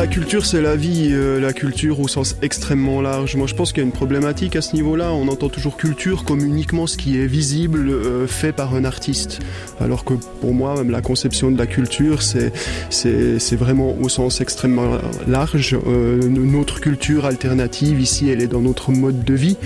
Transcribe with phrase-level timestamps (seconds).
[0.00, 3.36] La culture, c'est la vie, euh, la culture au sens extrêmement large.
[3.36, 5.12] Moi, je pense qu'il y a une problématique à ce niveau-là.
[5.12, 9.40] On entend toujours culture comme uniquement ce qui est visible, euh, fait par un artiste.
[9.78, 12.50] Alors que pour moi, même la conception de la culture, c'est,
[13.56, 14.96] vraiment au sens extrêmement
[15.28, 15.76] large.
[15.86, 19.58] Euh, notre culture alternative, ici, elle est dans notre mode de vie.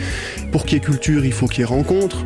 [0.51, 2.25] Pour qu'il y ait culture, il faut qu'il y ait rencontre.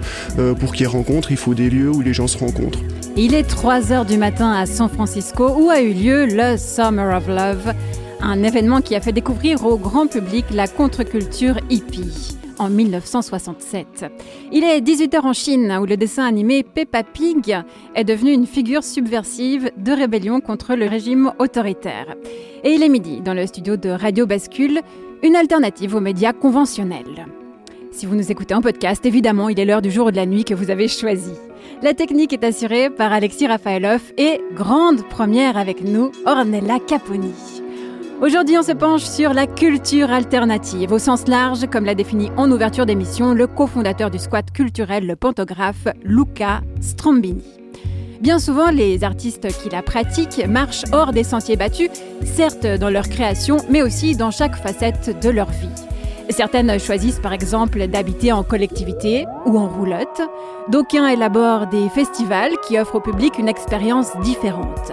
[0.58, 2.80] pour qu'il y ait rencontre, il faut des lieux où les gens se rencontrent.
[3.20, 7.16] Il est 3 heures du matin à San Francisco où a eu lieu le Summer
[7.16, 7.74] of Love,
[8.20, 14.06] un événement qui a fait découvrir au grand public la contre-culture hippie en 1967.
[14.52, 17.56] Il est 18h en Chine où le dessin animé Peppa Pig
[17.96, 22.14] est devenu une figure subversive de rébellion contre le régime autoritaire.
[22.62, 24.80] Et il est midi dans le studio de Radio Bascule,
[25.24, 27.26] une alternative aux médias conventionnels.
[27.98, 30.24] Si vous nous écoutez en podcast, évidemment, il est l'heure du jour ou de la
[30.24, 31.32] nuit que vous avez choisi.
[31.82, 37.34] La technique est assurée par Alexis Rafaelov et grande première avec nous, Ornella Caponi.
[38.22, 42.48] Aujourd'hui, on se penche sur la culture alternative, au sens large, comme l'a défini en
[42.52, 47.42] ouverture d'émission le cofondateur du squat culturel, le pantographe Luca Strombini.
[48.20, 51.90] Bien souvent, les artistes qui la pratiquent marchent hors des sentiers battus,
[52.22, 55.97] certes dans leur création, mais aussi dans chaque facette de leur vie.
[56.30, 60.20] Certaines choisissent par exemple d'habiter en collectivité ou en roulotte.
[60.68, 64.92] D'aucuns élaborent des festivals qui offrent au public une expérience différente.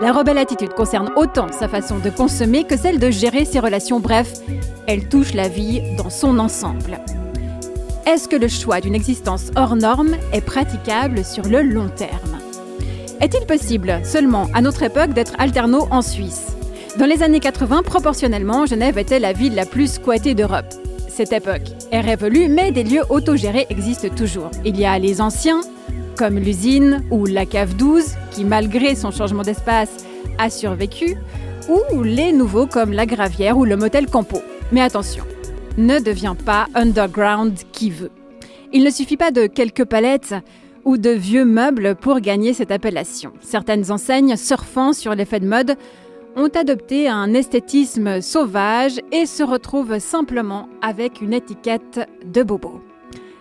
[0.00, 3.98] La rebelle attitude concerne autant sa façon de consommer que celle de gérer ses relations.
[3.98, 4.32] Bref,
[4.86, 7.00] elle touche la vie dans son ensemble.
[8.06, 12.38] Est-ce que le choix d'une existence hors norme est praticable sur le long terme?
[13.20, 16.57] Est-il possible seulement à notre époque d'être alterno en Suisse?
[16.98, 20.66] Dans les années 80, proportionnellement, Genève était la ville la plus squattée d'Europe.
[21.08, 24.50] Cette époque est révolue, mais des lieux autogérés existent toujours.
[24.64, 25.60] Il y a les anciens,
[26.16, 30.04] comme l'usine ou la cave 12, qui malgré son changement d'espace
[30.38, 31.16] a survécu,
[31.68, 34.42] ou les nouveaux comme la Gravière ou le motel Campo.
[34.72, 35.24] Mais attention,
[35.76, 38.10] ne deviens pas underground qui veut.
[38.72, 40.34] Il ne suffit pas de quelques palettes
[40.84, 43.32] ou de vieux meubles pour gagner cette appellation.
[43.40, 45.76] Certaines enseignes, surfant sur l'effet de mode,
[46.38, 52.80] ont adopté un esthétisme sauvage et se retrouvent simplement avec une étiquette de bobo.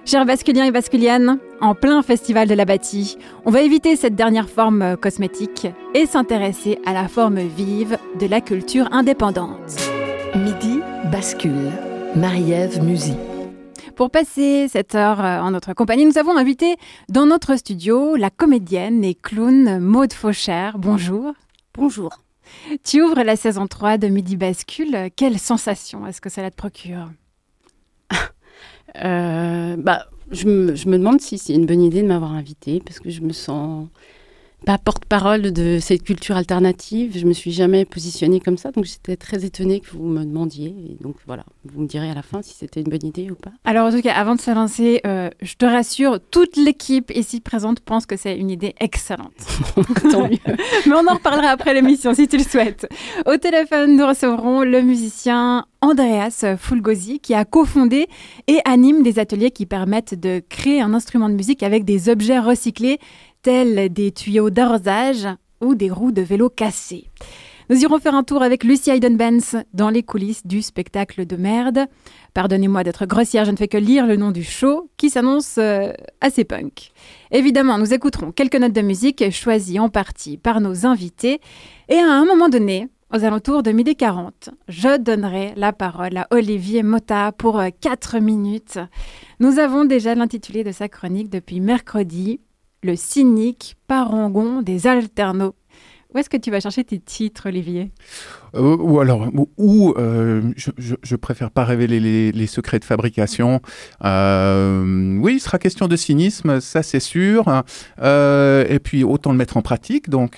[0.03, 4.49] Chers basculiens et basculiennes, en plein festival de la bâtie, on va éviter cette dernière
[4.49, 9.77] forme cosmétique et s'intéresser à la forme vive de la culture indépendante.
[10.35, 10.79] Midi
[11.11, 11.71] bascule.
[12.15, 13.13] Marie-Ève Musy.
[13.95, 16.77] Pour passer cette heure en notre compagnie, nous avons invité
[17.09, 20.79] dans notre studio la comédienne et clown Maude Fauchère.
[20.79, 21.33] Bonjour.
[21.75, 22.26] Bonjour.
[22.83, 25.09] Tu ouvres la saison 3 de Midi Bascule.
[25.15, 27.09] Quelle sensation est-ce que cela te procure?
[29.03, 32.81] Euh, bah, je me, je, me, demande si c'est une bonne idée de m'avoir invité
[32.83, 33.87] parce que je me sens
[34.65, 37.17] pas porte-parole de cette culture alternative.
[37.17, 40.67] Je me suis jamais positionnée comme ça, donc j'étais très étonnée que vous me demandiez.
[40.67, 43.35] Et donc voilà, vous me direz à la fin si c'était une bonne idée ou
[43.35, 43.51] pas.
[43.65, 47.39] Alors en tout cas, avant de se lancer, euh, je te rassure, toute l'équipe ici
[47.39, 49.31] présente pense que c'est une idée excellente.
[50.11, 50.37] Tant mieux.
[50.85, 52.87] Mais on en reparlera après l'émission si tu le souhaites.
[53.25, 58.07] Au téléphone, nous recevrons le musicien Andreas Fulgosi qui a cofondé
[58.47, 62.39] et anime des ateliers qui permettent de créer un instrument de musique avec des objets
[62.39, 62.99] recyclés
[63.47, 65.25] tels des tuyaux d'arrosage
[65.61, 67.05] ou des roues de vélo cassées.
[67.69, 71.85] Nous irons faire un tour avec Lucy Hayden-Benz dans les coulisses du spectacle de merde.
[72.33, 75.93] Pardonnez-moi d'être grossière, je ne fais que lire le nom du show qui s'annonce euh,
[76.19, 76.91] assez punk.
[77.31, 81.39] Évidemment, nous écouterons quelques notes de musique choisies en partie par nos invités.
[81.87, 86.27] Et à un moment donné, aux alentours de midi 40, je donnerai la parole à
[86.31, 88.79] Olivier Mota pour 4 euh, minutes.
[89.39, 92.41] Nous avons déjà l'intitulé de sa chronique depuis mercredi
[92.83, 95.53] le cynique parangon des alternos.
[96.13, 97.91] Où est-ce que tu vas chercher tes titres, Olivier?
[98.55, 103.61] Euh, Ou alors, ou, euh, je, préfère pas révéler les, secrets de fabrication.
[104.03, 107.63] Euh, oui, il sera question de cynisme, ça c'est sûr.
[107.99, 110.09] et puis autant le mettre en pratique.
[110.09, 110.35] Donc,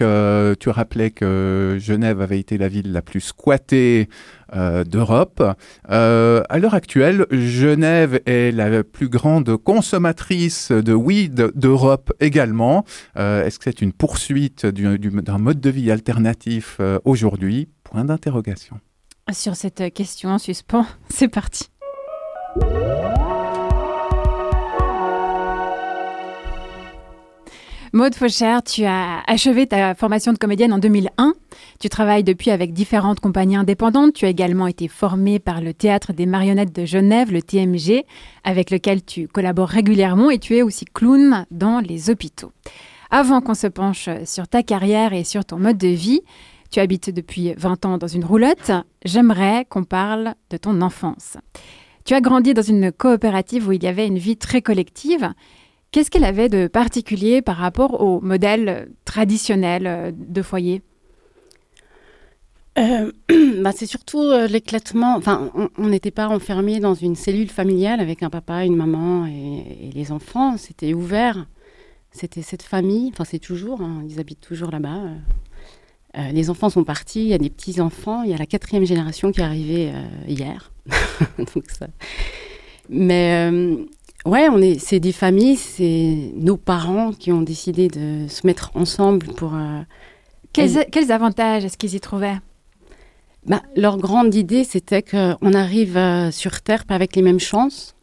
[0.59, 4.09] tu rappelais que Genève avait été la ville la plus squattée
[4.53, 5.43] d'Europe.
[5.87, 12.85] À l'heure actuelle, Genève est la plus grande consommatrice de weed d'Europe également.
[13.15, 17.69] Est-ce que c'est une poursuite d'un mode de vie alternatif aujourd'hui?
[17.89, 18.79] point d'interrogation.
[19.31, 21.69] Sur cette question en suspens, c'est parti.
[27.91, 31.33] Maude Fauchère, tu as achevé ta formation de comédienne en 2001.
[31.79, 34.13] Tu travailles depuis avec différentes compagnies indépendantes.
[34.13, 38.05] Tu as également été formée par le Théâtre des marionnettes de Genève, le TMG,
[38.43, 42.51] avec lequel tu collabores régulièrement et tu es aussi clown dans les hôpitaux.
[43.09, 46.21] Avant qu'on se penche sur ta carrière et sur ton mode de vie,
[46.71, 48.71] tu habites depuis 20 ans dans une roulotte.
[49.03, 51.37] J'aimerais qu'on parle de ton enfance.
[52.05, 55.29] Tu as grandi dans une coopérative où il y avait une vie très collective.
[55.91, 60.83] Qu'est-ce qu'elle avait de particulier par rapport au modèle traditionnel euh, de foyer?
[62.77, 63.11] Euh,
[63.61, 65.15] bah, c'est surtout euh, l'éclatement.
[65.15, 69.89] Enfin, on n'était pas enfermé dans une cellule familiale avec un papa, une maman et,
[69.93, 70.57] les enfants.
[70.57, 71.47] C'était ouvert.
[72.11, 73.09] C'était cette famille.
[73.11, 73.81] Enfin, c'est toujours.
[73.81, 75.01] Hein, ils habitent toujours là-bas.
[76.15, 77.21] Les enfants sont partis.
[77.21, 78.23] Il y a des petits enfants.
[78.23, 79.91] Il y a la quatrième génération qui est arrivée
[80.27, 80.71] hier.
[81.37, 81.87] Donc ça.
[82.89, 83.51] Mais
[84.25, 88.71] Ouais, on est, c'est des familles, c'est nos parents qui ont décidé de se mettre
[88.75, 89.55] ensemble pour.
[89.55, 89.81] Euh,
[90.51, 92.37] quels, avantages est-ce qu'ils y trouvaient?
[93.45, 97.95] Bah, Leur grande idée, c'était qu'on arrive euh, sur Terre pas avec les mêmes chances.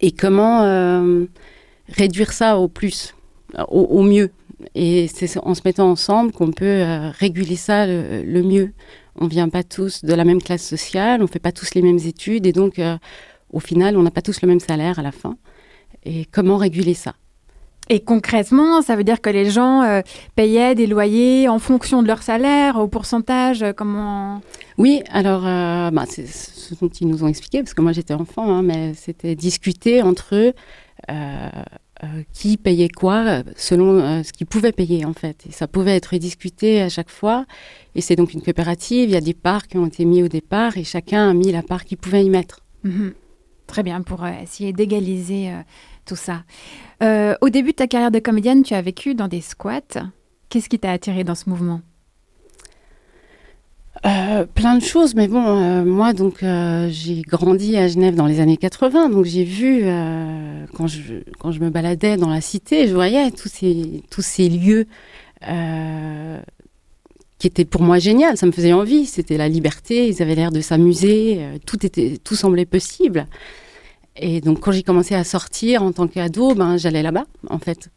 [0.00, 1.24] Et comment euh,
[1.88, 3.14] réduire ça au plus,
[3.68, 4.30] au, mieux.
[4.74, 6.84] Et c'est en se mettant ensemble qu'on peut
[7.18, 8.72] réguler ça le, le, mieux.
[9.16, 11.98] On vient pas tous de la même classe sociale, on fait pas tous les mêmes
[11.98, 12.80] études, et donc
[13.52, 15.36] au final, on n'a pas tous le même salaire à la fin.
[16.04, 17.14] Et comment réguler ça?
[17.88, 20.00] Et concrètement, ça veut dire que les gens euh,
[20.36, 24.40] payaient des loyers en fonction de leur salaire, au pourcentage, euh, comment?
[24.78, 28.14] Oui, alors euh, bah, c'est ce dont ils nous ont expliqué, parce que moi j'étais
[28.14, 30.52] enfant, hein, mais c'était discuter entre eux
[32.32, 35.44] qui payait quoi selon ce qu'ils pouvaient payer en fait.
[35.48, 37.46] Et ça pouvait être discuté à chaque fois.
[37.94, 40.28] Et c'est donc une coopérative, il y a des parts qui ont été mis au
[40.28, 42.60] départ et chacun a mis la part qu'il pouvait y mettre.
[42.84, 43.14] Mhm.
[43.70, 45.62] Très bien, pour euh, essayer d'égaliser euh,
[46.04, 46.42] tout ça.
[47.04, 50.10] Euh, au début de ta carrière de comédienne, tu as vécu dans des squats.
[50.48, 51.80] Qu'est-ce qui t'a attiré dans ce mouvement?
[54.02, 56.44] Plein de choses, mais bon, moi, donc,
[56.88, 59.84] j'ai grandi à Genève dans les années 80, donc j'ai vu,
[60.74, 64.48] quand, je, quand je me baladais dans la cité, je voyais tous ces, tous ces
[64.48, 64.86] lieux
[67.38, 70.50] qui étaient pour moi géniaux, ça me faisait envie, c'était la liberté, ils avaient l'air
[70.50, 73.26] de s'amuser, tout, était, tout semblait possible.
[74.16, 77.90] Et donc, quand j'ai commencé à sortir en tant qu'ado, ben, j'allais là-bas, en fait.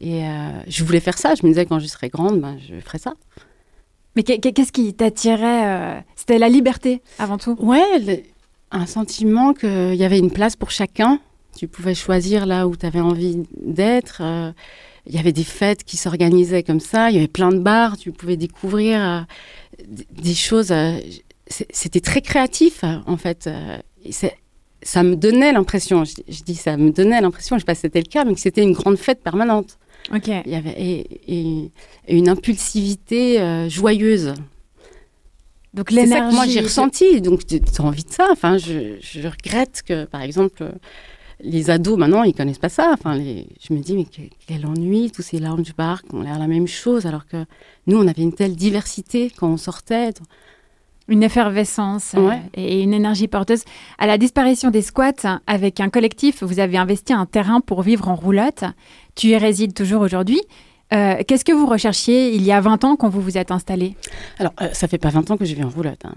[0.00, 1.34] Et euh, je voulais faire ça.
[1.34, 3.14] Je me disais, quand je serai grande, ben, je ferai ça.
[4.18, 7.56] Mais qu'est-ce qui t'attirait euh, C'était la liberté, avant tout?
[7.60, 8.24] Ouais,
[8.72, 11.20] un sentiment qu'il y avait une place pour chacun.
[11.56, 14.18] Tu pouvais choisir là où tu avais envie d'être.
[14.20, 14.50] Euh,
[15.06, 17.10] il y avait des fêtes qui s'organisaient comme ça.
[17.10, 17.96] Il y avait plein de bars.
[17.96, 19.24] Tu pouvais découvrir
[19.88, 20.74] des choses.
[21.46, 23.48] C'était très créatif, en fait.
[24.82, 27.82] Ça me donnait l'impression, je, dis ça me donnait l'impression, je ne sais pas si
[27.82, 29.78] c'était le cas, mais que c'était une grande fête permanente.
[30.14, 30.28] Ok.
[30.28, 31.70] Il y avait et,
[32.08, 34.34] une impulsivité euh, joyeuse.
[35.74, 36.12] Donc l'énergie.
[36.12, 37.20] C'est ça que moi j'ai ressenti.
[37.20, 38.28] Donc tu as envie de ça.
[38.30, 40.72] Enfin, je, je, regrette que, par exemple,
[41.40, 42.90] les ados maintenant ils connaissent pas ça.
[42.92, 44.06] Enfin, les, je me dis mais
[44.46, 47.44] quel, ennui tous ces lounge bars qui ont l'air la même chose, alors que
[47.86, 50.12] nous on avait une telle diversité quand on sortait
[51.08, 53.64] une effervescence euh, et une énergie porteuse.
[53.98, 58.08] À la disparition des squats, avec un collectif, vous avez investi un terrain pour vivre
[58.08, 58.64] en roulotte.
[59.18, 60.40] Tu y résides toujours aujourd'hui.
[60.94, 63.96] Euh, qu'est-ce que vous recherchiez il y a 20 ans quand vous vous êtes installé
[64.38, 66.04] Alors, euh, ça fait pas 20 ans que je vis en roulotte.
[66.04, 66.14] Hein.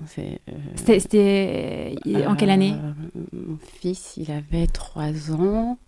[0.76, 1.96] C'était
[2.28, 2.76] en quelle année
[3.34, 5.80] Mon fils, il avait 3 ans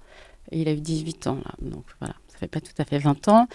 [0.52, 1.38] et il a eu 18 ans.
[1.46, 1.52] Là.
[1.62, 3.48] Donc voilà, ça fait pas tout à fait 20 ans.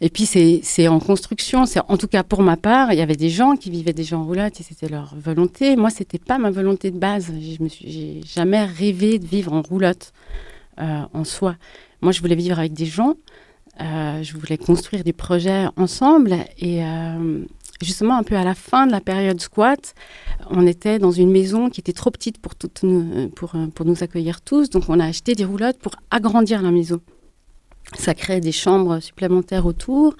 [0.00, 1.64] Et puis c'est en construction.
[1.88, 4.24] En tout cas pour ma part, il y avait des gens qui vivaient déjà en
[4.24, 5.76] roulotte et c'était leur volonté.
[5.76, 7.26] Moi, c'était pas ma volonté de base.
[7.26, 11.56] Je me suis, jamais rêvé de vivre en roulotte euh, en soi.
[12.00, 13.14] Moi, je voulais vivre avec des gens.
[13.80, 17.44] Euh, je voulais construire des projets ensemble et euh,
[17.80, 19.94] justement un peu à la fin de la période squat,
[20.50, 22.52] on était dans une maison qui était trop petite pour,
[23.34, 27.00] pour, pour nous accueillir tous, donc on a acheté des roulottes pour agrandir la maison.
[27.94, 30.16] Ça crée des chambres supplémentaires autour.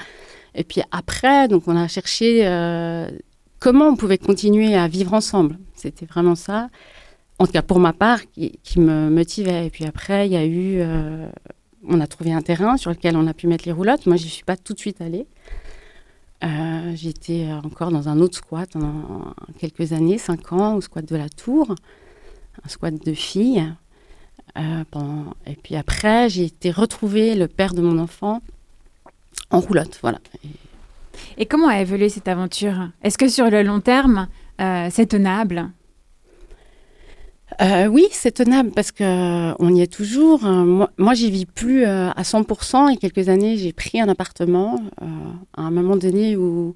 [0.54, 3.10] Et puis après, donc on a cherché euh,
[3.58, 5.58] comment on pouvait continuer à vivre ensemble.
[5.74, 6.70] C'était vraiment ça,
[7.42, 9.66] en tout cas pour ma part, qui, me motivait.
[9.66, 11.28] Et puis après, il y a eu, euh,
[11.88, 14.06] on a trouvé un terrain sur lequel on a pu mettre les roulottes.
[14.06, 15.26] Moi, je n'y suis pas tout de suite allée.
[16.44, 21.16] Euh, J'étais encore dans un autre squat pendant quelques années, cinq ans, au squat de
[21.16, 21.74] la Tour,
[22.64, 23.72] un squat de filles.
[24.56, 24.84] Euh,
[25.46, 28.40] et puis après, j'ai été retrouver le père de mon enfant
[29.50, 29.98] en roulotte.
[30.00, 30.20] Voilà.
[31.38, 32.90] Et, comment a évolué cette aventure?
[33.02, 35.72] Est-ce que sur le long terme, c'est tenable?
[37.60, 40.44] Euh, oui, c'est tenable parce que euh, y est toujours.
[40.46, 42.90] Euh, moi, moi j'y vis plus à 100%.
[42.92, 46.74] Il quelques années, j'ai pris un appartement à un moment donné où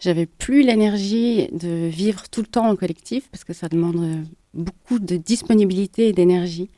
[0.00, 4.98] j'avais plus l'énergie de vivre tout le temps en collectif parce que ça demande beaucoup
[4.98, 6.70] de disponibilité et d'énergie.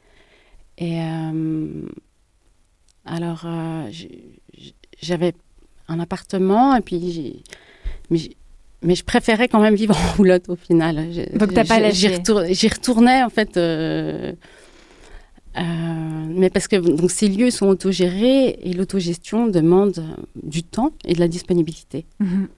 [0.79, 0.99] Et
[3.05, 3.47] alors,
[5.01, 5.35] j'avais
[5.89, 7.43] un appartement et puis
[8.11, 8.37] j'ai-
[8.87, 11.07] mais, je préférais quand même vivre en roulotte au final.
[11.13, 11.95] Je- Donc, t'as pas lâché.
[12.09, 13.57] J'y retour- j'y retournais en fait.
[13.57, 14.33] euh,
[15.59, 15.63] euh,
[16.29, 20.05] mais parce que donc, ces lieux sont autogérés et l'autogestion demande
[20.43, 22.05] du temps et de la disponibilité.
[22.21, 22.49] Mhm.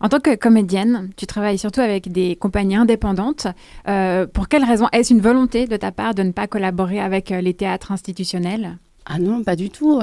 [0.00, 3.46] En tant que comédienne, tu travailles surtout avec des compagnies indépendantes.
[3.88, 7.30] Euh, pour quelle raison Est-ce une volonté de ta part de ne pas collaborer avec
[7.30, 8.76] les théâtres institutionnels?
[9.06, 10.02] Ah non, pas du tout.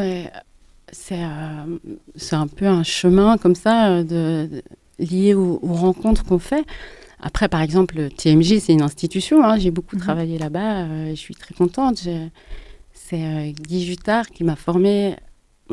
[0.92, 1.78] C'est euh,
[2.32, 4.64] un peu un chemin comme ça de, de-
[5.00, 6.66] lié aux, aux rencontres qu'on fait.
[7.20, 9.44] Après, par exemple, le TMJ, c'est une institution.
[9.44, 9.58] hein.
[9.58, 10.02] J'ai beaucoup Mhm.
[10.02, 11.98] travaillé là-bas euh, je suis très contente.
[12.94, 15.16] C'est euh, Guy Jutard qui m'a formée.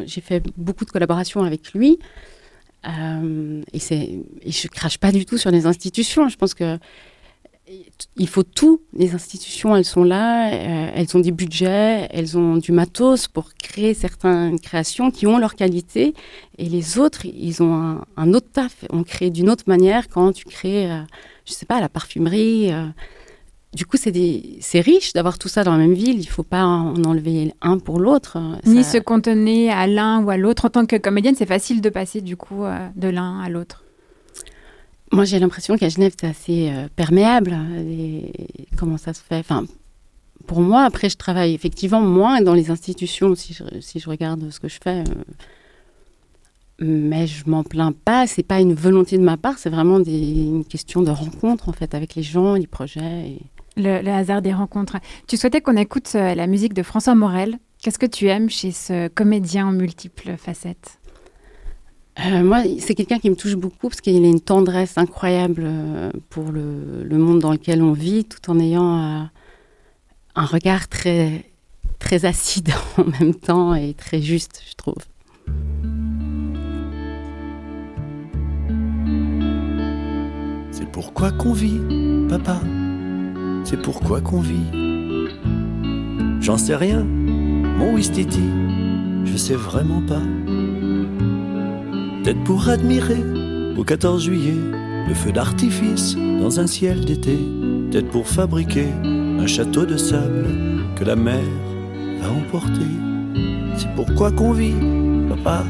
[0.06, 1.98] J'ai fait beaucoup de collaborations avec lui.
[2.86, 3.78] Euh, et,
[4.42, 6.28] et je crache pas du tout sur les institutions.
[6.28, 6.78] Je pense que
[8.16, 8.82] il faut tout.
[8.92, 13.54] Les institutions, elles sont là, euh, elles ont des budgets, elles ont du matos pour
[13.54, 16.14] créer certaines créations qui ont leur qualité.
[16.58, 18.84] Et les autres, ils ont un, un autre taf.
[18.90, 21.00] On crée d'une autre manière quand tu crées, euh,
[21.46, 22.72] je sais pas, la parfumerie.
[22.72, 22.86] euh.
[23.72, 26.18] Du coup, c'est riche d'avoir tout ça dans la même ville.
[26.18, 28.36] Il faut pas en enlever un pour l'autre.
[28.66, 30.64] Ni Ça- se contenir à l'un ou à l'autre.
[30.64, 33.84] En tant que comédienne, c'est facile de passer du coup euh, de l'un à l'autre.
[35.12, 37.56] Moi, j'ai l'impression qu'à Genève, c'est assez euh, perméable.
[38.76, 39.64] Comment ça se fait enfin,
[40.46, 44.50] Pour moi, après, je travaille effectivement moins dans les institutions si je, si je regarde
[44.50, 45.00] ce que je fais.
[45.00, 45.04] euh,
[46.82, 48.26] mais je m'en plains pas.
[48.26, 49.58] C'est pas une volonté de ma part.
[49.58, 53.30] C'est vraiment une question de rencontre en fait avec les gens, les projets.
[53.30, 53.42] et-
[53.76, 54.96] Le, le hasard des rencontres.
[55.26, 57.58] Tu souhaitais qu'on écoute euh, la musique de François Morel.
[57.82, 60.99] Qu'est-ce que tu aimes chez ce comédien aux multiples facettes
[62.26, 66.10] Euh, moi, c'est quelqu'un qui me touche beaucoup parce qu'il a une tendresse incroyable euh,
[66.28, 69.22] pour le, monde dans lequel on vit, tout en ayant euh,
[70.34, 71.44] un regard très,
[71.98, 74.96] très acide en même temps et très juste, je trouve.
[80.72, 81.80] C'est pourquoi qu'on vit,
[82.28, 82.60] papa.
[83.64, 84.66] C'est pourquoi qu'on vit.
[86.40, 88.42] J'en sais rien, mon Wistiti.
[89.24, 90.22] Je sais vraiment pas.
[92.22, 93.22] Peut-être pour admirer
[93.78, 94.60] au 14 juillet
[95.08, 97.38] le feu d'artifice dans un ciel d'été.
[97.90, 100.46] Peut-être pour fabriquer un château de sable
[100.96, 101.42] que la mer
[102.20, 102.86] va emporter.
[103.78, 104.74] C'est pourquoi qu'on vit,
[105.30, 105.64] papa.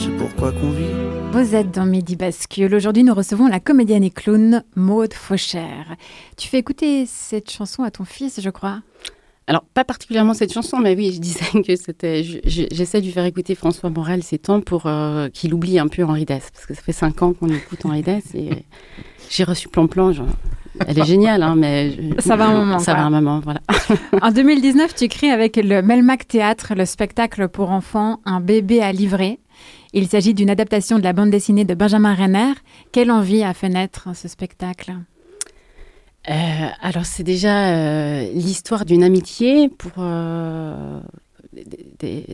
[0.00, 0.90] C'est pourquoi qu'on vit.
[1.30, 2.74] Vous êtes dans Midi Bascule.
[2.74, 5.94] Aujourd'hui, nous recevons la comédienne et clown Maude Fauchère.
[6.36, 8.80] Tu fais écouter cette chanson à ton fils, je crois?
[9.50, 12.22] Alors, pas particulièrement cette chanson, mais oui, je disais que c'était.
[12.22, 15.78] je- je- J'essaie de lui faire écouter François Morel ces temps pour euh, qu'il oublie
[15.80, 18.50] un peu Henri Dess, parce que ça fait cinq ans qu'on écoute Henri Dess et
[19.28, 20.12] j'ai reçu plan-plan.
[20.12, 20.26] genre,
[20.86, 21.90] Elle est géniale, hein, mais.
[21.90, 23.00] je- Ça va un moment, Ça quoi.
[23.02, 23.60] va un moment, voilà.
[24.22, 28.92] En 2019, tu crées avec le Melmac Théâtre le spectacle pour enfants Un bébé à
[28.92, 29.40] livrer.
[29.92, 32.52] Il s'agit d'une adaptation de la bande dessinée de Benjamin Renner.
[32.92, 34.92] Quelle envie a fait naître ce spectacle?
[36.28, 39.92] Euh, alors, c'est déjà euh, l'histoire d'une amitié pour.
[39.98, 41.00] euh,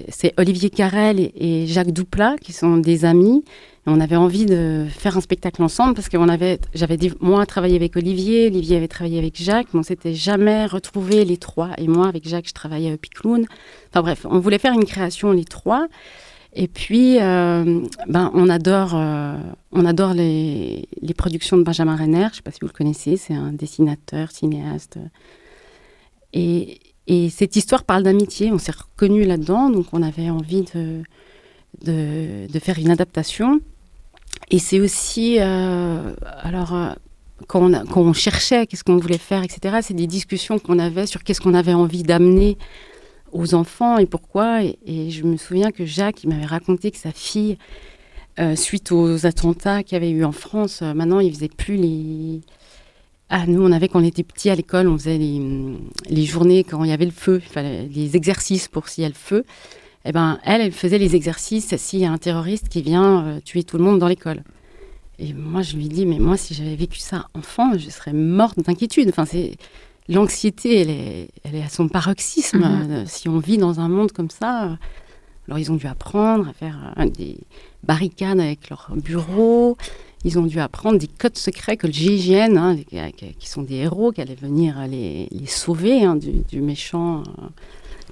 [0.09, 3.45] c'est Olivier Carrel et, Jacques Douplat qui sont des amis.
[3.87, 7.97] On avait envie de faire un spectacle ensemble parce que avait, j'avais moi travaillé avec
[7.97, 11.71] Olivier, Olivier avait travaillé avec Jacques, mais on s'était jamais retrouvés les trois.
[11.79, 13.47] Et moi, avec Jacques, je travaillais à Picloun.
[13.91, 15.87] Enfin bref, on voulait faire une création les trois.
[16.59, 19.37] Et puis, euh, ben, on adore, euh,
[19.73, 22.23] on adore les, productions de Benjamin Renner.
[22.23, 24.99] Je ne sais pas si vous le connaissez, c'est un dessinateur, cinéaste.
[26.33, 28.53] Et, et cette histoire parle d'amitié.
[28.53, 31.03] On s'est reconnu là-dedans, donc on avait envie de,
[31.85, 33.61] de, faire une adaptation.
[34.51, 36.75] Et c'est aussi, euh, alors,
[37.49, 41.43] quand on cherchait qu'est-ce qu'on voulait faire, etc., c'est des discussions qu'on avait sur qu'est-ce
[41.43, 42.57] qu'on avait envie d'amener
[43.33, 44.63] aux enfants et pourquoi.
[44.63, 47.59] Et, je me souviens que Jacques, il m'avait raconté que sa fille,
[48.39, 51.77] euh, suite aux attentats qu'il y avait eu en France, euh, maintenant, il faisait plus
[51.77, 52.41] les...
[53.29, 55.79] Ah, nous, on avait, quand on était petits à l'école, on faisait les, hum,
[56.09, 59.15] les journées quand il y avait le feu, les exercices pour s'il y a le
[59.15, 59.45] feu.
[60.05, 63.41] Eh ben, elle, elle faisait les exercices s'il y a un terroriste qui vient euh,
[63.41, 64.45] tuer tout le monde dans l'école.
[65.19, 68.59] Et moi, je lui dis, mais moi, si j'avais vécu ça enfant, je serais morte
[68.61, 69.09] d'inquiétude.
[69.09, 69.57] Enfin, c'est
[70.09, 72.59] l'anxiété, elle est, elle est à son paroxysme.
[72.59, 72.91] Mhm.
[72.91, 74.77] Euh, Si on vit dans un monde comme ça, euh,
[75.47, 77.39] Alors ils ont dû apprendre à faire euh, des
[77.85, 79.77] barricades avec leurs bureaux.
[80.25, 82.77] Ils ont dû apprendre des codes secrets que le GIGN, hein,
[83.39, 87.47] qui sont des héros, qui allaient venir les, les sauver hein, du, du, méchant euh,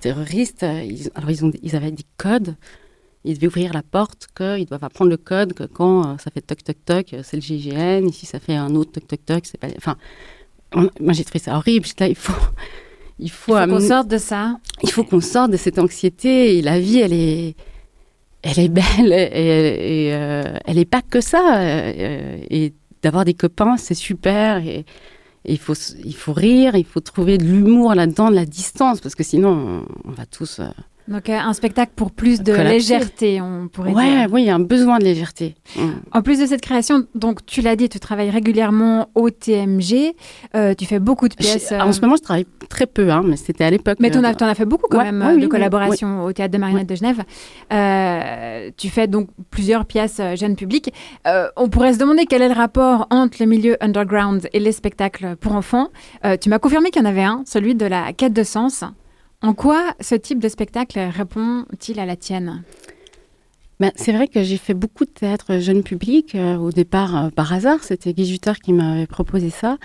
[0.00, 0.62] terroriste.
[0.62, 2.54] Ils, alors ils, ont, ils avaient des codes.
[3.24, 6.42] Ils devaient ouvrir la porte, qu'ils doivent apprendre le code, que quand euh, ça fait
[6.42, 8.06] toc toc toc, c'est le GIGN.
[8.06, 9.46] Ici, ça fait un autre toc toc toc.
[9.46, 9.68] C'est pas.
[9.76, 9.96] Enfin,
[10.74, 11.86] moi j'ai trouvé ça horrible.
[11.98, 12.32] Là, il faut
[13.18, 14.58] il faut, qu'on sorte de ça.
[14.82, 16.58] Il faut qu'on sorte de cette anxiété.
[16.58, 17.54] Et la vie, elle est,
[18.42, 21.60] elle est belle et, euh, elle n'est pas que ça.
[21.60, 24.58] Euh, et d'avoir des copains, c'est super.
[24.66, 24.84] Et,
[25.46, 29.14] il faut, il faut rire, il faut trouver de l'humour là-dedans, de la distance, parce
[29.14, 30.58] que sinon, on, va tous.
[30.58, 30.68] Euh,
[31.06, 34.28] donc euh, un spectacle pour plus de légèreté, on pourrait ouais, dire.
[34.32, 35.54] Oui, il y a un besoin de légèreté.
[36.12, 40.14] En plus de cette création, donc tu l'as dit, tu travailles régulièrement au TMG,
[40.54, 41.72] euh, tu fais beaucoup de pièces.
[41.72, 43.98] En ce moment, je travaille très peu, hein, mais c'était à l'époque.
[44.00, 46.94] Mais tu en, as fait beaucoup quand même de collaborations au Théâtre de Marionnette de
[46.94, 47.22] Genève.
[47.72, 50.92] Euh, tu fais donc plusieurs pièces jeunes publics.
[51.56, 55.36] on pourrait se demander quel est le rapport entre le milieu underground et les spectacles
[55.36, 55.88] pour enfants.
[56.40, 58.84] tu m'as confirmé qu'il y en avait un, celui de la quête de sens.
[59.44, 62.62] En quoi ce type de spectacle répond-il à la tienne?
[63.78, 66.34] Ben, c'est vrai que j'ai fait beaucoup de théâtre jeune public.
[66.34, 69.76] Euh, au départ, euh, par hasard, c'était Guy Jutter qui m'avait proposé ça.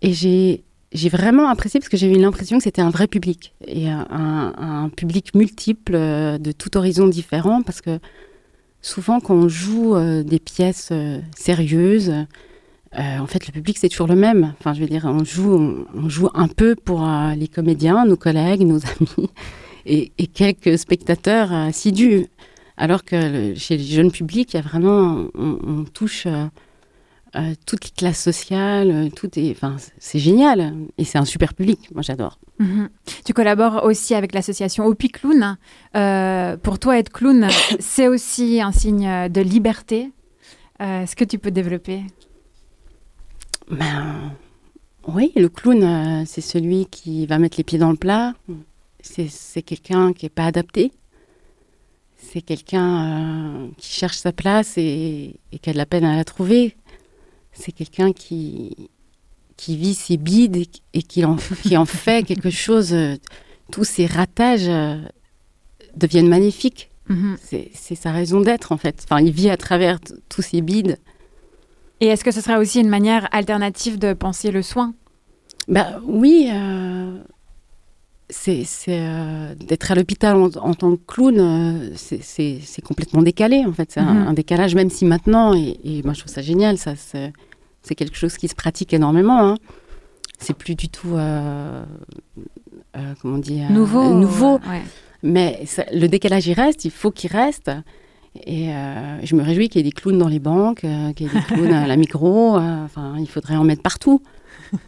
[0.00, 0.64] Et j'ai,
[1.10, 3.52] vraiment apprécié parce que j'ai eu l'impression que c'était un vrai public.
[3.66, 7.60] Et un, public multiple, euh, de tout horizon différent.
[7.60, 7.98] Parce que
[8.80, 10.90] souvent, quand on joue des pièces
[11.36, 12.14] sérieuses,
[12.98, 14.54] euh, en fait, le public, c'est toujours le même.
[14.58, 18.16] Enfin, je veux dire, on joue, on, joue un peu pour euh, les comédiens, nos
[18.16, 18.80] collègues, nos
[19.18, 19.30] amis
[19.86, 22.26] et, quelques spectateurs assidus.
[22.76, 27.90] Alors que chez les jeunes publics, il y a vraiment, on, touche euh, toutes les
[27.90, 30.74] classes sociales, tout est, enfin, c'est génial.
[30.98, 31.90] Et c'est un super public.
[31.94, 32.40] Moi, j'adore.
[32.58, 32.88] Mhm.
[33.24, 35.58] Tu collabores aussi avec l'association Opi Clown.
[36.62, 40.10] pour toi, être clown, c'est aussi un signe de liberté.
[40.80, 42.02] Est-ce que tu peux développer
[43.70, 44.32] ben,
[45.06, 48.34] oui, le clown, euh, c'est celui qui va mettre les pieds dans le plat.
[49.02, 50.92] C'est quelqu'un qui n'est pas adapté.
[52.16, 56.24] C'est quelqu'un euh, qui cherche sa place et, qui a de la peine à la
[56.24, 56.76] trouver.
[57.52, 58.90] C'est quelqu'un qui,
[59.56, 60.56] qui vit ses bides
[60.92, 62.92] et, qui, en, qui en fait quelque chose.
[62.92, 63.16] Euh,
[63.72, 64.68] tous ces ratages
[65.94, 66.90] deviennent magnifiques.
[67.08, 67.36] Mhm.
[67.40, 69.00] C'est sa raison d'être, en fait.
[69.04, 70.98] Enfin, il vit à travers tous ces bides.
[72.00, 74.94] Et est-ce que ce serait aussi une manière alternative de penser le soin?
[75.68, 76.48] Bah, Oui.
[76.52, 77.18] Euh,
[78.28, 83.90] c'est euh, d'être à l'hôpital en, tant que clown, euh, c'est complètement décalé en fait.
[83.90, 84.34] C'est un, mhm.
[84.34, 88.46] décalage, même si maintenant, et, moi je trouve ça génial, ça c'est quelque chose qui
[88.46, 89.40] se pratique énormément.
[89.40, 89.56] Hein.
[90.38, 91.16] C'est plus du tout,
[93.20, 94.14] comment dire, nouveau.
[94.14, 94.60] nouveau.
[95.24, 97.70] Mais le décalage il reste, il faut qu'il reste.
[98.36, 101.26] Et euh, je me réjouis qu'il y ait des clowns dans les banques, euh, qu'il
[101.26, 102.56] y ait des clowns à la micro.
[102.56, 104.22] Euh, enfin, il faudrait en mettre partout.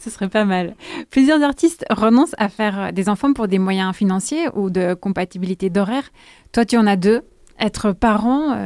[0.00, 0.74] Ce serait pas mal.
[1.10, 6.10] Plusieurs artistes renoncent à faire des enfants pour des moyens financiers ou de compatibilité d'horaire.
[6.52, 7.22] Toi, tu en as deux.
[7.60, 8.56] Être parent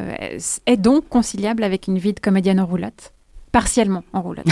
[0.64, 3.12] est donc conciliable avec une vie de comédienne en roulotte?
[3.52, 4.46] Partiellement en roulotte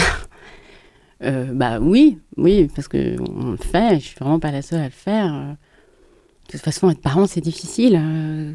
[1.21, 3.95] Bah oui, oui, parce qu'on le fait.
[3.95, 5.55] Je suis vraiment pas la seule à le faire.
[6.47, 7.99] De toute façon, être parent, c'est difficile.
[8.01, 8.53] Euh,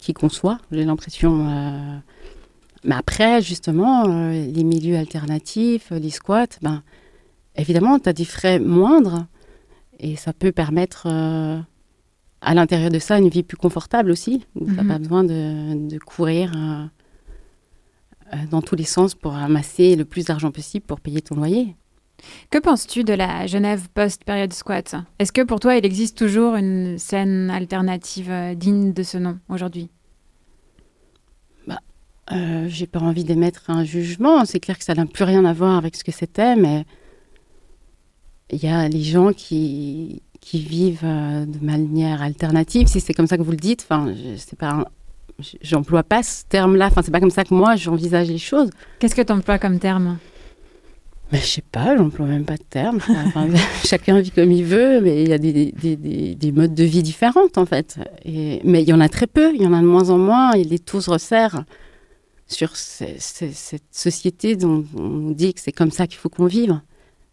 [0.00, 1.48] qui conçoit, j'ai l'impression.
[1.48, 1.98] Euh.
[2.84, 6.84] Mais après, justement, euh, les milieux alternatifs, les squats, ben,
[7.56, 9.26] évidemment, tu as des frais moindres
[9.98, 14.44] et ça peut permettre à l'intérieur de ça une vie plus confortable aussi.
[14.56, 14.88] Tu n'as mhm.
[14.88, 16.52] pas besoin de, de courir
[18.52, 21.74] dans tous les sens pour amasser le plus d'argent possible pour payer ton loyer.
[22.50, 24.94] Que penses-tu de la Genève post-période squat?
[25.18, 29.38] Est-ce que pour toi, il existe toujours une scène alternative euh, digne de ce nom
[29.48, 29.90] aujourd'hui?
[31.66, 31.78] Bah,
[32.32, 34.44] euh, J'ai pas envie d'émettre un jugement.
[34.44, 36.84] C'est clair que ça n'a plus rien à voir avec ce que c'était, mais
[38.50, 43.26] il y a les gens qui, qui vivent euh, de manière alternative, si c'est comme
[43.26, 43.86] ça que vous le dites.
[43.88, 44.88] Enfin, je pas.
[45.62, 46.86] J'emploie pas ce terme-là.
[46.86, 48.70] Enfin, c'est pas comme ça que moi j'envisage les choses.
[48.98, 50.18] Qu'est-ce que tu emploies comme terme?
[51.32, 53.00] Mais je sais pas, j'emploie même pas de terme.
[53.84, 56.84] chacun vit comme il veut, mais il y a des, des, des, des modes de
[56.84, 57.98] vie différents en fait.
[58.24, 60.52] Mais il y en a très peu, il y en a de moins en moins,
[60.52, 61.64] et les taux se resserrent
[62.46, 66.80] sur cette société dont on dit que c'est comme ça qu'il faut qu'on vive.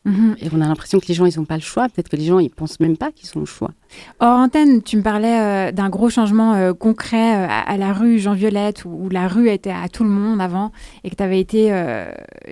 [0.06, 0.36] Mhm.
[0.39, 1.89] Et on a l'impression que les gens, ils n'ont pas le choix.
[1.89, 3.72] Peut-être que les gens, ils pensent même pas qu'ils ont le choix.
[4.20, 8.20] Hors antenne, tu me parlais euh, d'un gros changement euh, concret euh, à, la rue
[8.20, 10.72] Jean-Violette, où, la rue était à tout le monde avant,
[11.04, 11.72] et que tu avais été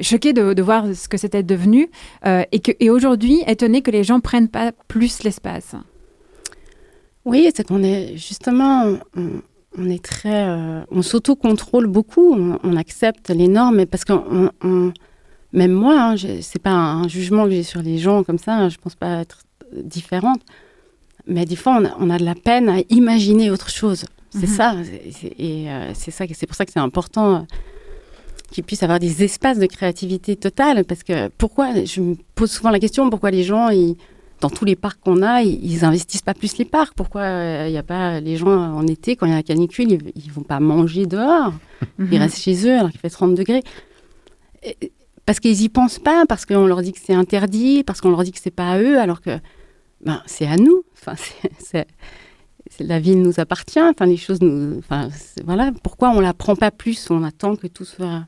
[0.01, 1.89] choqué de, voir ce que c'était devenu,
[2.25, 5.75] et, que, et aujourd'hui, étonné que les gens prennent pas plus l'espace.
[7.25, 9.29] Oui, c'est qu'on est justement, on,
[9.77, 10.47] on est très,
[10.89, 14.13] on s'auto-contrôle beaucoup, on, on accepte les normes, parce que
[15.53, 18.69] même moi, hein, c'est pas un jugement que j'ai sur les gens comme ça, hein,
[18.69, 19.39] je pense pas être
[19.83, 20.41] différente,
[21.27, 24.05] mais des fois on a, on a de la peine à imaginer autre chose.
[24.31, 24.55] C'est Mhm.
[24.55, 24.75] ça,
[25.37, 27.39] et euh, c'est ça, que- c'est pour ça que c'est important euh,
[28.51, 32.71] qu'il puisse avoir des espaces de créativité totale, parce que pourquoi, je me pose souvent
[32.71, 33.95] la question, pourquoi les gens, ils,
[34.41, 36.93] dans tous les parcs qu'on a, ils, ils investissent pas plus les parcs?
[36.95, 37.25] Pourquoi
[37.67, 40.11] il n'y a pas les gens en été, quand il y a la canicule, ils,
[40.25, 41.53] ils vont pas manger dehors?
[42.11, 43.63] Ils restent chez eux alors qu'il fait 30 degrés.
[44.63, 44.91] Et-
[45.25, 48.23] Parce qu'ils y pensent pas, parce qu'on leur dit que c'est interdit, parce qu'on leur
[48.23, 49.39] dit que c'est pas à eux, alors que
[50.01, 50.83] ben, c'est à nous.
[51.01, 51.15] Enfin,
[52.79, 53.79] la ville nous appartient.
[53.81, 54.77] Enfin, les choses nous.
[54.79, 55.09] Enfin,
[55.45, 55.71] voilà.
[55.83, 57.09] Pourquoi on la prend pas plus?
[57.09, 58.25] On attend que tout soit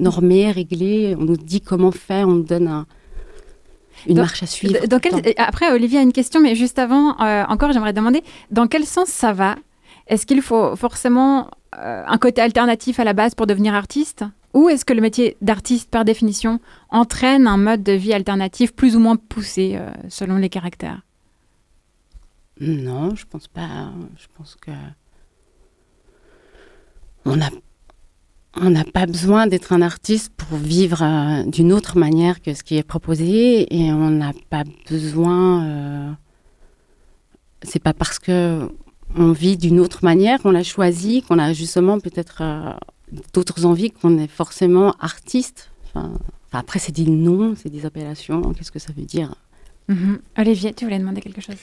[0.00, 1.14] normé, réglé.
[1.18, 2.26] On nous dit comment faire.
[2.28, 2.86] On nous donne un-
[4.08, 4.86] une Dans- marche à suivre.
[4.88, 5.34] Dans quel-.
[5.36, 9.08] Après, Olivier a une question, mais juste avant, euh, encore, j'aimerais demander dans quel sens
[9.08, 9.56] ça va?
[10.08, 14.24] Est-ce qu'il faut forcément euh, un côté alternatif à la base pour devenir artiste?
[14.54, 18.96] Ou est-ce que le métier d'artiste, par définition, entraîne un mode de vie alternatif plus
[18.96, 21.02] ou moins poussé euh, selon les caractères?
[22.60, 23.92] Non, je pense pas.
[24.16, 24.70] Je pense que
[27.24, 32.62] on n'a pas besoin d'être un artiste pour vivre euh, d'une autre manière que ce
[32.62, 35.64] qui est proposé et on n'a pas besoin.
[35.66, 36.10] euh,
[37.62, 38.68] c'est pas parce que
[39.16, 42.42] on vit d'une autre manière qu'on l'a choisi, qu'on a justement peut-être
[43.32, 45.70] d'autres envies, qu'on est forcément artiste.
[45.86, 46.12] Enfin,
[46.48, 48.42] enfin, après, c'est des noms, c'est des appellations.
[48.54, 49.34] Qu'est-ce que ça veut dire?
[49.88, 50.18] Mhm.
[50.38, 51.56] Olivier, tu voulais demander quelque chose?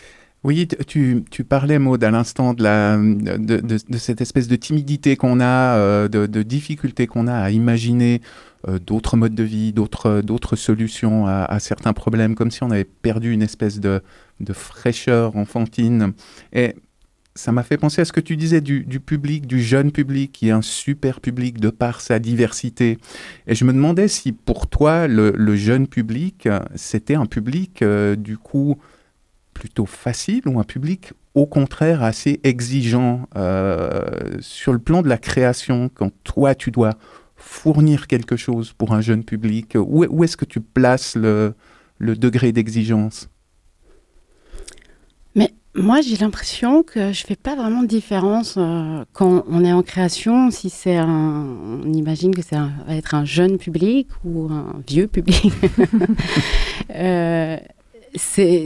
[0.44, 4.56] Oui, tu, tu parlais, Maud, à l'instant de, la, de, de- de cette espèce de
[4.56, 8.22] timidité qu'on a, euh, de, de difficulté qu'on a à imaginer
[8.68, 12.70] euh, d'autres modes de vie, d'autres d'autres solutions à, à certains problèmes, comme si on
[12.70, 14.02] avait perdu une espèce de,
[14.40, 16.14] de fraîcheur enfantine.
[16.54, 16.76] Et
[17.36, 20.32] ça m'a fait penser à ce que tu disais du, du public, du jeune public,
[20.32, 22.98] qui est un super public de par sa diversité.
[23.46, 28.16] Et je me demandais si pour toi, le, le jeune public, c'était un public, euh,
[28.16, 28.78] du coup,
[29.54, 35.18] plutôt facile ou un public au contraire assez exigeant euh, sur le plan de la
[35.18, 36.92] création quand toi tu dois
[37.36, 41.54] fournir quelque chose pour un jeune public où, où est-ce que tu places le,
[42.00, 43.30] le degré d'exigence?
[45.76, 49.84] Moi, j'ai l'impression que je fais pas vraiment de différence euh, quand on est en
[49.84, 51.46] création, si c'est un,
[51.84, 55.52] on imagine que ça va être un jeune public ou un vieux public.
[56.94, 57.58] Euh,
[58.40, 58.66] euh,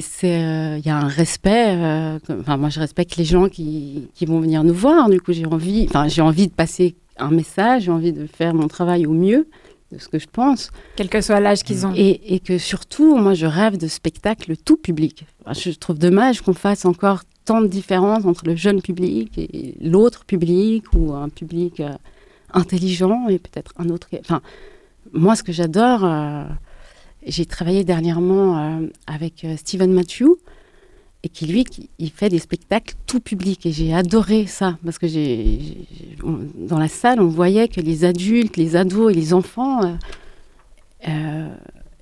[0.77, 2.19] il y a un respect.
[2.29, 5.09] Enfin, moi, je respecte les gens qui, qui vont venir nous voir.
[5.09, 8.67] Du coup, j'ai envie, j'ai envie de passer un message, j'ai envie de faire mon
[8.67, 9.47] travail au mieux
[9.91, 10.71] de ce que je pense.
[10.95, 11.93] Quel que soit l'âge qu'ils ont.
[11.95, 15.25] Et, et que surtout, moi, je rêve de spectacles tout public.
[15.41, 19.75] Enfin, Je trouve dommage qu'on fasse encore tant de différences entre le jeune public et
[19.81, 21.93] l'autre public ou un public euh,
[22.53, 24.07] intelligent et peut-être un autre.
[24.19, 24.41] Enfin,
[25.13, 26.43] moi, ce que j'adore, euh,
[27.25, 30.27] j'ai travaillé dernièrement euh, avec Steven Matthew
[31.23, 34.97] et qui lui, qui- il fait des spectacles tout public et j'ai adoré ça parce
[34.97, 35.59] que j'ai,
[36.55, 39.93] dans la salle, on voyait que les adultes, les ados et les enfants euh,
[41.07, 41.49] euh,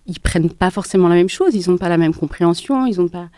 [0.05, 3.07] ils prennent pas forcément la même chose, ils n'ont pas la même compréhension, ils ont
[3.09, 3.29] pas.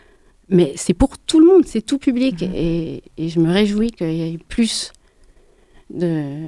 [0.48, 2.52] Mais c'est pour tout le monde, c'est tout public, Mhm.
[2.54, 4.92] et, et je me réjouis qu'il y ait plus
[5.90, 6.42] de,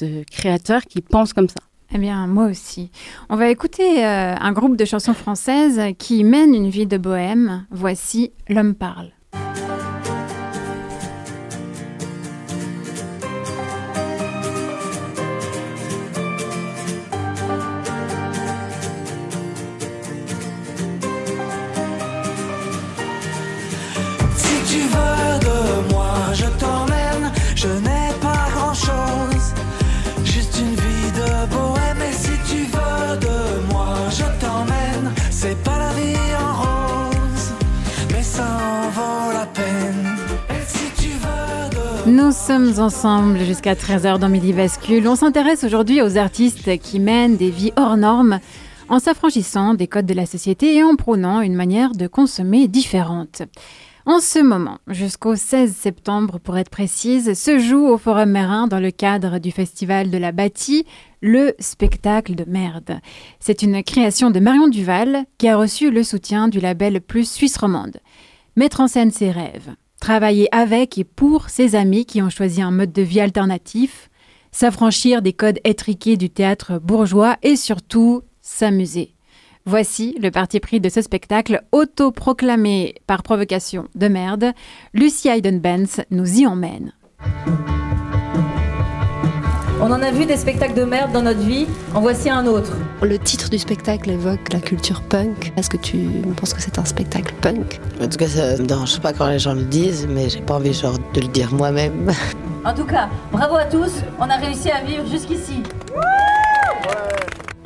[0.00, 1.60] de créateurs qui pensent comme ça.
[1.94, 2.90] Eh bien, moi aussi.
[3.28, 7.66] On va écouter euh, un groupe de chansons françaises qui mène une vie de bohème.
[7.70, 9.10] Voici L'homme parle.
[42.32, 45.06] Nous sommes ensemble jusqu'à 13h dans Midi Bascule.
[45.06, 48.40] On s'intéresse aujourd'hui aux artistes qui mènent des vies hors normes
[48.88, 53.42] en s'affranchissant des codes de la société et en prônant une manière de consommer différente.
[54.06, 58.80] En ce moment, jusqu'au 16 septembre pour être précise, se joue au Forum Mérin dans
[58.80, 60.86] le cadre du Festival de la Bâtie
[61.20, 62.98] le spectacle de merde.
[63.40, 67.58] C'est une création de Marion Duval qui a reçu le soutien du label Plus Suisse
[67.58, 67.98] Romande.
[68.56, 72.72] Mettre en scène ses rêves, travailler avec et pour ses amis qui ont choisi un
[72.72, 74.10] mode de vie alternatif,
[74.50, 79.14] s'affranchir des codes étriqués du théâtre bourgeois et surtout s'amuser.
[79.64, 84.52] Voici le parti pris de ce spectacle autoproclamé par provocation de merde.
[84.92, 86.92] Lucie Hayden-Benz nous y emmène.
[89.84, 92.70] On en a vu des spectacles de merde dans notre vie, en voici un autre.
[93.02, 95.52] Le titre du spectacle évoque la culture punk.
[95.56, 95.98] Est-ce que tu
[96.36, 97.80] penses que c'est un spectacle punk?
[98.00, 100.54] En tout cas, ça me dérange pas quand les gens le disent, mais j'ai pas
[100.54, 102.12] envie genre de le dire moi-même.
[102.64, 103.90] En tout cas, bravo à tous,
[104.20, 105.64] on a réussi à vivre jusqu'ici.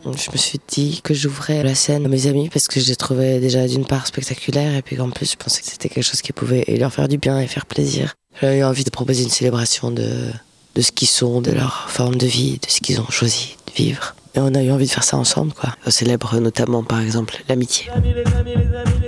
[0.06, 2.96] Je me suis dit que j'ouvrais la scène à mes amis parce que je les
[2.96, 6.22] trouvais déjà d'une part spectaculaires et puis qu'en plus je pensais que c'était quelque chose
[6.22, 8.14] qui pouvait leur faire du bien et faire plaisir.
[8.40, 10.30] J'avais eu envie de proposer une célébration de,
[10.76, 13.72] de ce qu'ils sont, de leur forme de vie, de ce qu'ils ont choisi de
[13.72, 14.14] vivre.
[14.34, 15.70] Et on a eu envie de faire ça ensemble, quoi.
[15.86, 17.88] On célèbre notamment, par exemple, l'amitié.
[18.04, 19.05] Les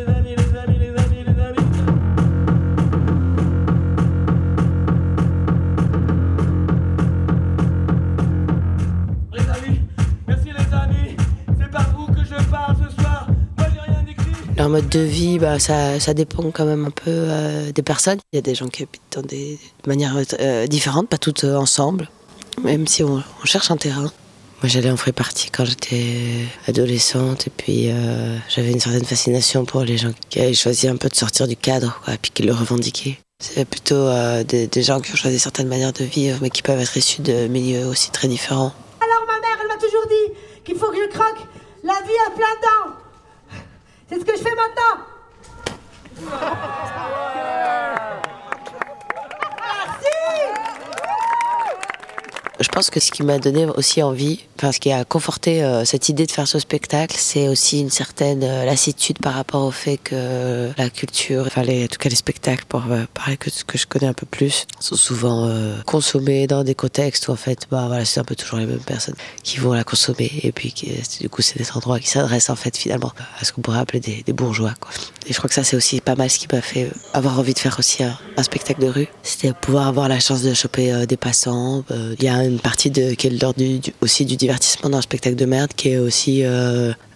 [14.59, 18.19] Leur mode de vie, bah, ça, ça dépend quand même un peu euh, des personnes.
[18.33, 21.55] Il y a des gens qui habitent dans des manières euh, différentes, pas toutes euh,
[21.55, 22.11] ensemble,
[22.65, 24.11] même si on, cherche un terrain.
[24.61, 26.17] Moi j'allais en free party quand j'étais
[26.67, 27.91] adolescente et puis
[28.49, 31.55] j'avais une certaine fascination pour les gens qui avaient choisi un peu de sortir du
[31.55, 33.19] cadre et puis qui le revendiquaient.
[33.41, 34.11] C'est plutôt
[34.43, 37.23] des, des gens qui ont choisi certaines manières de vivre mais qui peuvent être issus
[37.23, 38.73] de milieux aussi très différents.
[39.01, 41.47] Alors ma mère, elle m'a toujours dit qu'il faut que je croque
[41.85, 43.08] la vie à plein dents.
[44.09, 45.05] C'est ce que je fais maintenant.
[52.61, 55.85] Je pense que ce qui m'a donné aussi envie, enfin ce qui a conforté euh,
[55.85, 59.71] cette idée de faire ce spectacle, c'est aussi une certaine euh, lassitude par rapport au
[59.71, 63.49] fait que la culture, enfin les, en tout cas les spectacles, pour euh, parler que
[63.49, 65.49] ce que je connais un peu plus, sont souvent
[65.87, 68.79] consommés dans des contextes où en fait, bah voilà, c'est un peu toujours les mêmes
[68.81, 72.51] personnes qui vont la consommer et puis qui, du coup c'est des endroits qui s'adressent
[72.51, 74.91] en fait finalement à ce qu'on pourrait appeler des, des bourgeois quoi.
[75.29, 77.39] Et je crois que ça c'est aussi pas mal ce qui m'a fait euh, avoir
[77.39, 80.93] envie de faire aussi un, spectacle de rue, c'était pouvoir avoir la chance de choper
[80.93, 81.85] euh, des passants.
[81.91, 85.03] Euh, Il y a une partie qui est l'ordre du- aussi du divertissement dans un
[85.03, 86.43] spectacle de merde qui est aussi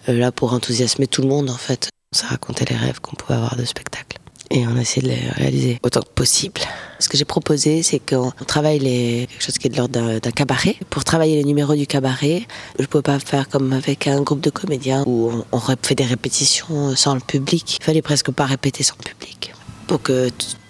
[0.07, 1.89] là pour enthousiasmer tout le monde en fait.
[2.15, 4.17] Ça racontait les rêves qu'on pouvait avoir de spectacle.
[4.55, 6.61] Et on a essayé de les réaliser autant que possible.
[6.99, 10.19] Ce que j'ai proposé, c'est qu'on on travaille les, quelque chose qui est de l'ordre
[10.19, 10.75] d'un cabaret.
[10.91, 12.43] Pour travailler les numéros du cabaret,
[12.77, 15.95] je ne pouvais pas faire comme avec un groupe de comédiens où on, on fait
[15.95, 17.77] des répétitions sans le public.
[17.81, 19.53] Il fallait presque pas répéter sans le public
[19.87, 20.29] pour que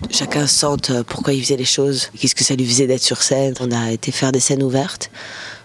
[0.09, 3.53] chacun sente pourquoi il faisait les choses, qu'est-ce que ça lui faisait d'être sur scène.
[3.59, 5.11] On a été faire des scènes ouvertes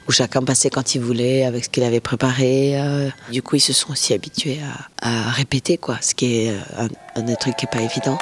[0.08, 2.80] où chacun passait quand il voulait avec ce qu'il avait préparé.
[2.80, 3.08] euh.
[3.30, 4.58] Du coup, ils se sont aussi habitués
[5.02, 8.18] à, répéter, quoi, ce qui est euh, un, un des trucs qui est pas évident.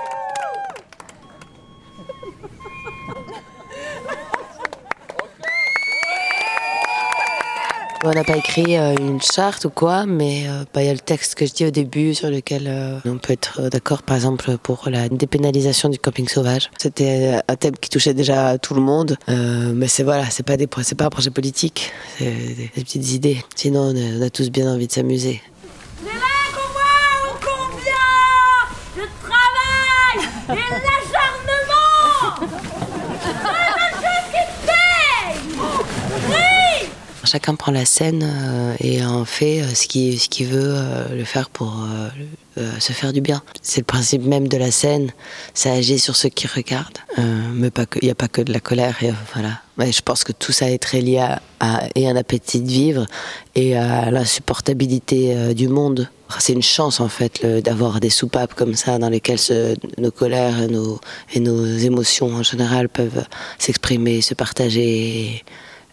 [8.04, 10.92] On n'a pas écrit euh, une charte ou quoi, mais euh, bah, il y a
[10.92, 14.16] le texte que je dis au début sur lequel euh, on peut être d'accord, par
[14.16, 16.70] exemple, pour la dépénalisation du camping sauvage.
[16.78, 21.04] C'était un thème qui touchait déjà tout le monde, mais c'est voilà, c'est pas pas
[21.04, 23.44] un projet politique, c'est des, petites idées.
[23.54, 25.40] Sinon, on a, tous bien envie de s'amuser
[30.46, 30.60] C'est la
[33.92, 35.40] chose qui paye
[36.28, 36.88] Oui
[37.26, 41.50] Chacun prend la scène euh, et en fait euh, ce qu'il veut euh, le faire
[41.50, 41.76] pour
[42.78, 43.42] se faire du bien.
[43.60, 45.10] C'est le principe même de la scène,
[45.52, 46.98] ça agit sur ceux qui regardent.
[47.18, 48.96] Mais il n'y a pas que de la colère.
[49.34, 49.60] Voilà.
[49.92, 51.22] Je pense que tout ça est très lié
[51.60, 53.06] à, et un appétit de vivre
[53.54, 56.08] et à l'insupportabilité du monde.
[56.38, 60.68] C'est une chance en fait d'avoir des soupapes comme ça dans lesquelles nos colères et
[60.68, 60.98] nos,
[61.34, 63.26] et nos émotions en général peuvent
[63.58, 65.44] s'exprimer, se partager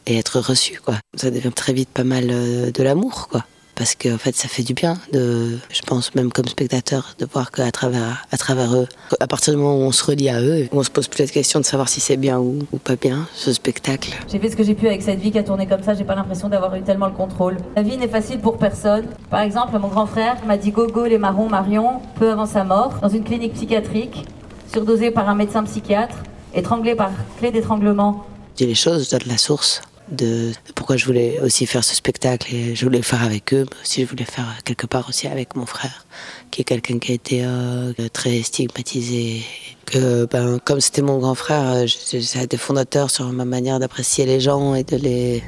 [0.05, 0.95] et être reçu quoi.
[1.15, 3.43] Ça devient très vite pas mal euh, de l'amour quoi.
[3.75, 7.25] Parce que en fait ça fait du bien de, je pense même comme spectateur, de
[7.25, 8.87] voir qu'à travers, à travers eux,
[9.19, 11.27] à partir du moment où on se relie à eux, on se pose plus la
[11.27, 14.11] question de savoir si c'est bien ou, ou pas bien ce spectacle.
[14.31, 16.03] J'ai fait ce que j'ai pu avec cette vie qui a tourné comme ça, j'ai
[16.03, 17.57] pas l'impression d'avoir eu tellement le contrôle.
[17.75, 19.05] La vie n'est facile pour personne.
[19.31, 22.99] Par exemple, mon grand frère m'a dit gogo les marrons Marion peu avant sa mort,
[23.01, 24.23] dans une clinique psychiatrique,
[24.71, 26.17] surdosé par un médecin psychiatre,
[26.53, 28.23] étranglé par clé d'étranglement.
[28.51, 31.95] Je dis les choses, je donne la source de, pourquoi je voulais aussi faire ce
[31.95, 35.07] spectacle et je voulais le faire avec eux, mais aussi je voulais faire quelque part
[35.09, 36.05] aussi avec mon frère,
[36.51, 39.43] qui est quelqu'un qui a été euh, très stigmatisé.
[39.85, 44.25] Que, ben, comme c'était mon grand frère, ça a été fondateur sur ma manière d'apprécier
[44.25, 45.43] les gens et de les,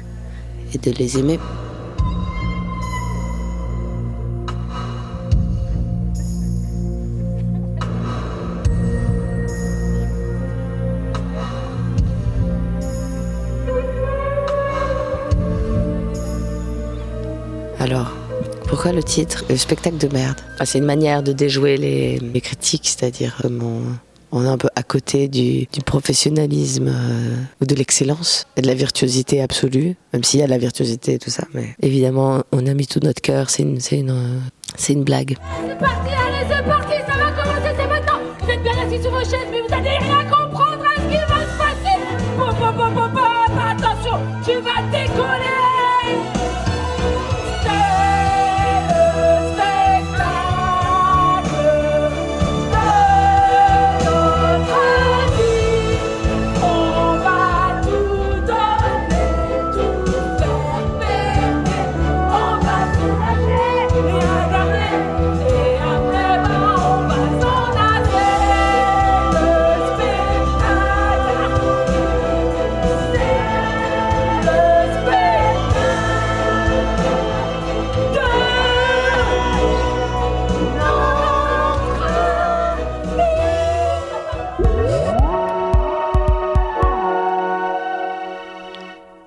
[0.74, 1.38] et de les aimer.
[17.86, 18.10] Alors,
[18.66, 20.40] Pourquoi le titre Le spectacle de merde?
[20.58, 23.80] Ah, c'est une manière de déjouer les, les critiques, c'est-à-dire comment
[24.32, 28.66] on est un peu à côté du, du professionnalisme euh, ou de l'excellence et de
[28.66, 31.44] la virtuosité absolue, même s'il y a de la virtuosité et tout ça.
[31.54, 34.38] Mais évidemment, on a mis tout notre cœur, c'est une, une, euh,
[34.76, 35.36] c'est une blague.
[35.68, 36.95] C'est parti, allez, c'est parti,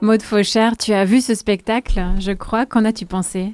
[0.09, 2.65] Maud Fauchère, tu as vu ce spectacle, je crois.
[2.65, 3.53] Qu'en as-tu pensé?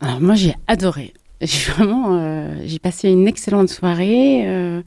[0.00, 1.12] Alors moi j'ai adoré.
[1.40, 4.44] J'ai vraiment, euh, j'ai passé une excellente soirée.
[4.46, 4.82] euh,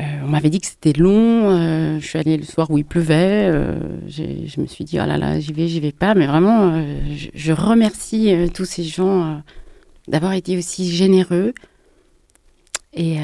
[0.00, 2.00] euh, on m'avait dit que c'était long.
[2.00, 3.52] je suis allée le soir où il pleuvait.
[4.08, 6.16] je me suis dit oh là là, j'y vais, j'y vais pas.
[6.16, 6.84] Mais vraiment,
[7.32, 9.40] je, remercie tous ces gens
[10.08, 11.54] d'avoir été aussi généreux.
[12.94, 13.18] Et,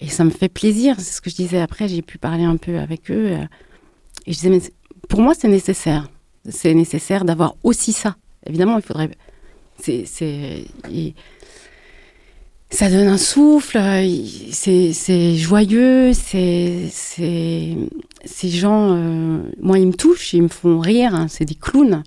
[0.00, 0.96] et ça me fait plaisir.
[0.98, 1.86] C'est ce que je disais après.
[1.86, 3.28] J'ai pu parler un peu avec eux.
[4.26, 4.60] et je disais mais
[5.08, 6.08] pour moi c'est nécessaire.
[6.48, 8.16] C'est nécessaire d'avoir aussi ça.
[8.46, 9.10] Évidemment, il faudrait.
[9.78, 10.04] C'est,
[12.70, 13.78] ça donne un souffle,
[14.50, 21.26] c'est, joyeux, c'est, ces gens, euh, moi, ils me touchent, ils me font rire, hein,
[21.28, 22.02] c'est des clowns.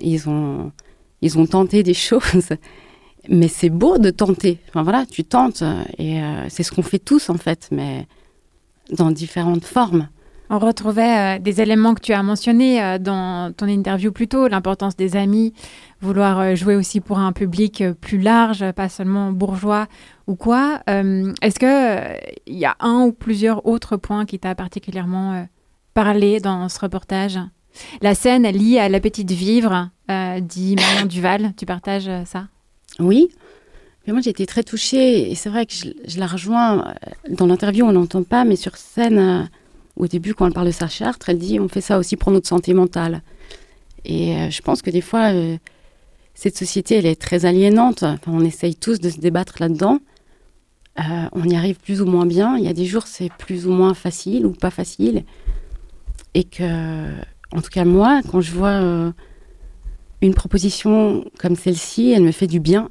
[0.00, 0.72] Ils ont,
[1.22, 2.50] ils ont tenté des choses,
[3.28, 4.58] mais c'est beau de tenter.
[4.68, 8.06] Enfin voilà, tu tentes, euh, et euh, c'est ce qu'on fait tous en fait, mais
[8.90, 10.08] dans différentes formes.
[10.52, 14.48] On retrouvait euh, des éléments que tu as mentionnés euh, dans ton interview plus tôt,
[14.48, 15.54] l'importance des amis,
[16.00, 19.86] vouloir euh, jouer aussi pour un public plus large, pas seulement bourgeois
[20.26, 20.80] ou quoi.
[20.86, 25.46] Est-ce que il y a un ou plusieurs autres points qui t'a particulièrement
[25.94, 27.38] parlé dans ce reportage?
[28.00, 29.90] La scène liée à l'appétit de vivre,
[30.40, 32.46] dit Marion Duval, tu partages ça?
[33.00, 33.28] Oui.
[34.06, 35.32] Mais moi, j'ai été très touchée.
[35.32, 36.94] Et c'est vrai que je, je la rejoins.
[37.28, 39.48] Dans l'interview, on n'entend pas, mais sur scène,
[40.00, 42.32] au début, quand elle parle de sa charte, elle dit on fait ça aussi pour
[42.32, 43.22] notre santé mentale.
[44.06, 45.58] Et euh, je pense que des fois, euh,
[46.34, 48.02] cette société, elle est très aliénante.
[48.02, 49.98] Enfin, on essaye tous de se débattre là-dedans.
[50.98, 52.56] Euh, on y arrive plus ou moins bien.
[52.56, 55.24] Il y a des jours, c'est plus ou moins facile ou pas facile.
[56.32, 57.10] Et que,
[57.52, 59.12] en tout cas, moi, quand je vois
[60.22, 62.88] une proposition comme celle-ci, elle me fait du bien.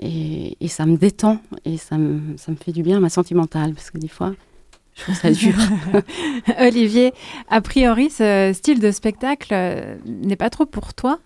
[0.00, 3.08] et, et ça me détend et ça me, ça me fait du bien à ma
[3.08, 4.32] santé mentale parce que des fois,
[4.96, 5.54] je trouve ça dur.
[6.60, 7.12] Olivier,
[7.48, 11.20] a priori, ce style de spectacle euh, n'est pas trop pour toi?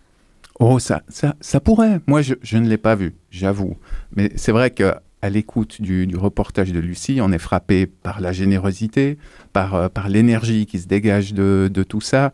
[0.58, 2.00] Oh, ça, ça, ça pourrait.
[2.06, 3.76] Moi, je, je ne l'ai pas vu, j'avoue.
[4.14, 8.20] Mais c'est vrai que à l'écoute du, du reportage de Lucie, on est frappé par
[8.22, 9.18] la générosité,
[9.52, 12.32] par, euh, par l'énergie qui se dégage de, de tout ça.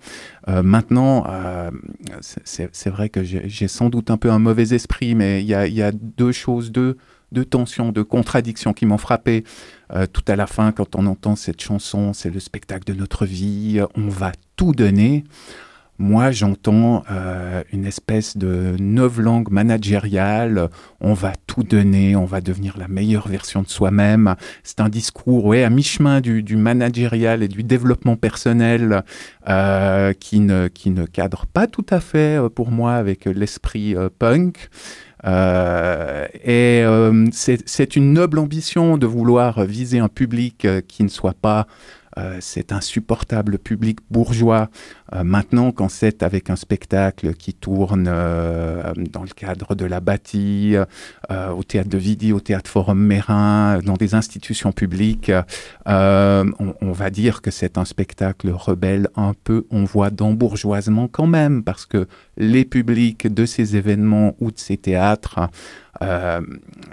[0.49, 1.71] Euh, maintenant, euh,
[2.21, 5.55] c'est- vrai que j'ai j'ai sans doute un peu un mauvais esprit, mais il y
[5.55, 6.97] a, il y a deux choses, deux,
[7.33, 9.45] deux tensions, deux contradictions qui m'ont frappé.
[9.93, 13.25] Euh, tout à la fin, quand on entend cette chanson, c'est le spectacle de notre
[13.25, 15.25] vie, on va tout donner.
[15.99, 20.69] Moi, j'entends euh, une espèce de langue managériale.
[21.01, 24.35] On va tout donner, on va devenir la meilleure version de soi-même.
[24.63, 29.05] C'est un discours, ouais, à mi-chemin du, du managérial et du développement personnel
[29.49, 34.69] euh, qui ne qui ne cadre pas tout à fait pour moi avec l'esprit punk.
[35.27, 41.09] Euh, et euh, c'est une noble ambition de vouloir viser un public euh, qui ne
[41.09, 41.67] soit pas
[42.19, 44.71] euh, cet insupportable public bourgeois.
[45.13, 50.01] Euh, maintenant, quand c'est avec un spectacle qui tourne euh, dans le cadre de la
[50.01, 50.75] bâtie,
[51.31, 55.31] euh, au théâtre de Vidi, au théâtre Forum Mérin, dans des institutions publiques,
[55.87, 61.27] on, on va dire que c'est un spectacle rebelle un peu, on voit d'embourgeoisement quand
[61.27, 65.39] même, parce que les publics de ces événements ou de ces théâtres,
[66.03, 66.41] euh,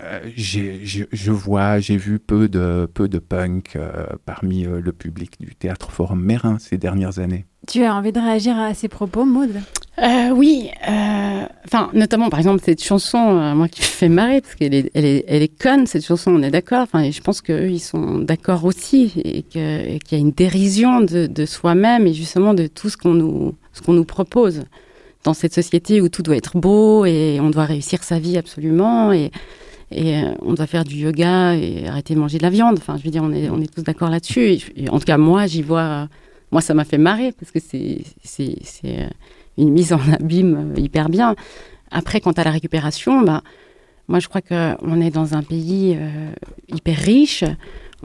[0.03, 4.91] euh, j'ai- je vois, j'ai vu peu de, peu de punk euh, parmi euh, le
[4.91, 7.45] public du théâtre Forum Mérin ces dernières années.
[7.67, 9.51] Tu as envie de réagir à ces propos, Maud
[9.99, 14.41] Euh, oui, euh, enfin, notamment par exemple cette chanson, euh, moi qui me fait marrer
[14.41, 16.81] parce qu'elle est, elle est, elle est conne cette chanson, on est d'accord.
[16.81, 20.23] Enfin, et je pense qu'eux ils sont d'accord aussi et que- et qu'il y a
[20.23, 24.05] une dérision de, de soi-même et justement de tout ce qu'on nous, ce qu'on nous
[24.05, 24.63] propose.
[25.23, 29.11] Dans cette société où tout doit être beau et on doit réussir sa vie absolument
[29.13, 29.31] et,
[29.91, 32.77] et euh, on doit faire du yoga et arrêter de manger de la viande.
[32.77, 34.59] Enfin, je veux dire, on est, on est tous d'accord là-dessus.
[34.89, 36.07] En tout cas, moi, j'y vois.
[36.51, 38.03] Moi, ça m'a fait marrer parce que c'est
[38.85, 39.07] euh,
[39.57, 41.35] une mise en abîme euh, hyper bien.
[41.91, 43.41] Après, quant à la récupération, bah,
[44.07, 45.97] moi, je crois qu'on est dans un pays
[46.67, 47.43] hyper riche.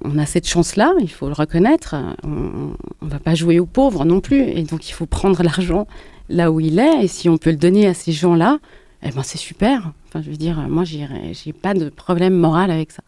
[0.05, 1.95] On a cette chance-là, il faut le reconnaître.
[2.25, 2.75] On
[3.05, 4.43] ne va pas jouer aux pauvres non plus.
[4.43, 5.87] Et donc, il faut prendre l'argent
[6.29, 7.05] là où il est.
[7.05, 8.59] Et si on peut le donner à ces gens-là,
[9.03, 9.93] eh ben, c'est super.
[10.09, 13.03] Enfin, je veux dire, moi, j'ai pas de problème moral avec ça.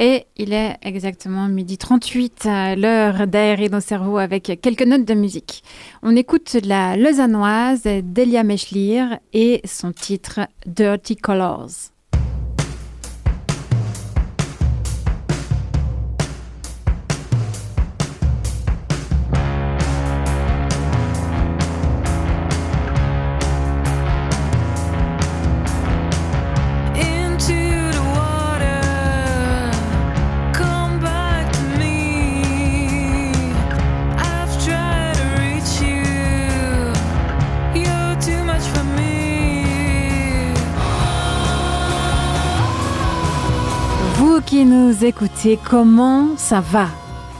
[0.00, 5.14] Et il est exactement midi 38, euh, l'heure d'aérer nos cerveaux avec quelques notes de
[5.14, 5.64] musique.
[6.04, 11.90] On écoute la lausannoise Delia Mechlir et son titre Dirty Colors.
[45.02, 46.88] Écoutez, comment ça va?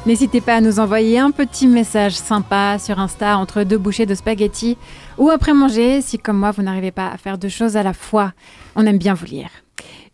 [0.06, 4.14] N'hésitez pas à nous envoyer un petit message sympa sur Insta entre deux bouchées de
[4.14, 4.76] spaghettis
[5.18, 7.92] ou après manger si comme moi vous n'arrivez pas à faire deux choses à la
[7.92, 8.32] fois.
[8.76, 9.50] On aime bien vous lire.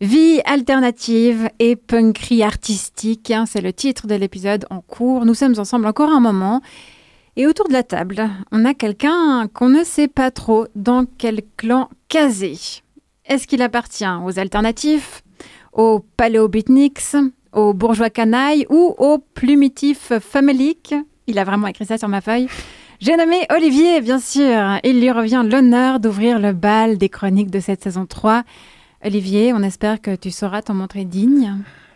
[0.01, 5.25] Vie alternative et punkerie artistique, hein, c'est le titre de l'épisode en cours.
[5.25, 6.61] Nous sommes ensemble encore un moment.
[7.35, 11.41] Et autour de la table, on a quelqu'un qu'on ne sait pas trop dans quel
[11.57, 12.57] clan casé.
[13.25, 15.23] Est-ce qu'il appartient aux alternatifs,
[15.75, 17.15] aux paléo-beatniks,
[17.53, 20.95] aux bourgeois canailles ou aux plumitifs faméliques
[21.27, 22.47] Il a vraiment écrit ça sur ma feuille.
[22.99, 24.79] J'ai nommé Olivier, bien sûr.
[24.83, 28.43] Il lui revient l'honneur d'ouvrir le bal des chroniques de cette saison 3.
[29.03, 31.55] Olivier, on espère que tu sauras t'en montrer digne.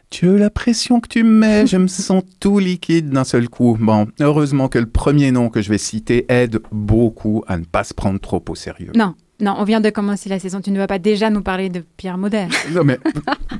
[0.09, 3.47] Tu as la pression que tu me mets, je me sens tout liquide d'un seul
[3.47, 3.77] coup.
[3.79, 7.83] Bon, heureusement que le premier nom que je vais citer aide beaucoup à ne pas
[7.83, 8.91] se prendre trop au sérieux.
[8.95, 10.59] Non, non, on vient de commencer la saison.
[10.59, 12.47] Tu ne vas pas déjà nous parler de Pierre Maudet.
[12.71, 12.99] Non, mais,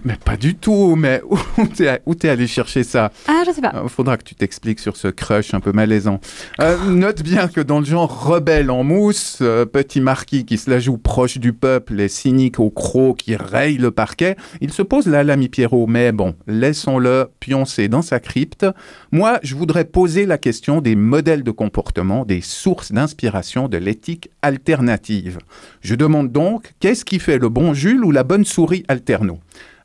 [0.04, 0.96] mais pas du tout.
[0.96, 1.22] Mais
[1.58, 3.12] où t'es où t'es allé chercher ça?
[3.28, 3.74] Ah, je sais pas.
[3.76, 6.20] Euh, Faudra que tu t'expliques sur ce crush un peu malaisant.
[6.62, 10.70] Euh, note bien que dans le genre rebelle en mousse, euh, petit marquis qui se
[10.70, 14.84] la joue proche du peuple et cynique au croc qui raye le parquet, il se
[14.84, 15.88] pose là l'ami Pierrot.
[15.88, 18.66] Mais bon, laissons-le pioncer dans sa crypte.
[19.12, 24.30] Moi, je voudrais poser la question des modèles de comportement, des sources d'inspiration de l'éthique
[24.44, 25.40] alternative.
[25.82, 29.39] Je demande donc, qu'est-ce qui fait le bon Jules ou la bonne souris alterno?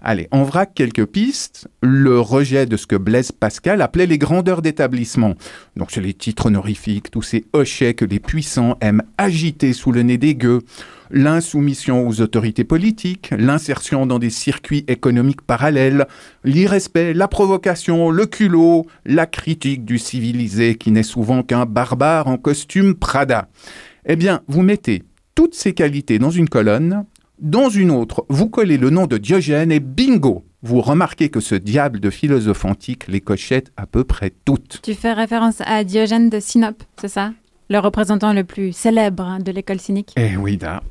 [0.06, 1.66] Allez, en vrac quelques pistes.
[1.82, 5.34] Le rejet de ce que Blaise Pascal appelait les grandeurs d'établissement.
[5.76, 10.02] Donc c'est les titres honorifiques, tous ces hochets que les puissants aiment agiter sous le
[10.02, 10.60] nez des gueux.
[11.10, 16.06] L'insoumission aux autorités politiques, l'insertion dans des circuits économiques parallèles,
[16.44, 22.36] l'irrespect, la provocation, le culot, la critique du civilisé qui n'est souvent qu'un barbare en
[22.36, 23.48] costume Prada.
[24.04, 25.02] Eh bien, vous mettez
[25.34, 27.04] toutes ces qualités dans une colonne,
[27.40, 31.54] dans une autre, vous collez le nom de Diogène et bingo Vous remarquez que ce
[31.56, 34.80] diable de philosophe antique les cochette à peu près toutes.
[34.82, 37.32] Tu fais référence à Diogène de Sinope, c'est ça?
[37.70, 40.12] Le représentant le plus célèbre hein, de l'école cynique.
[40.16, 40.82] Eh oui, da.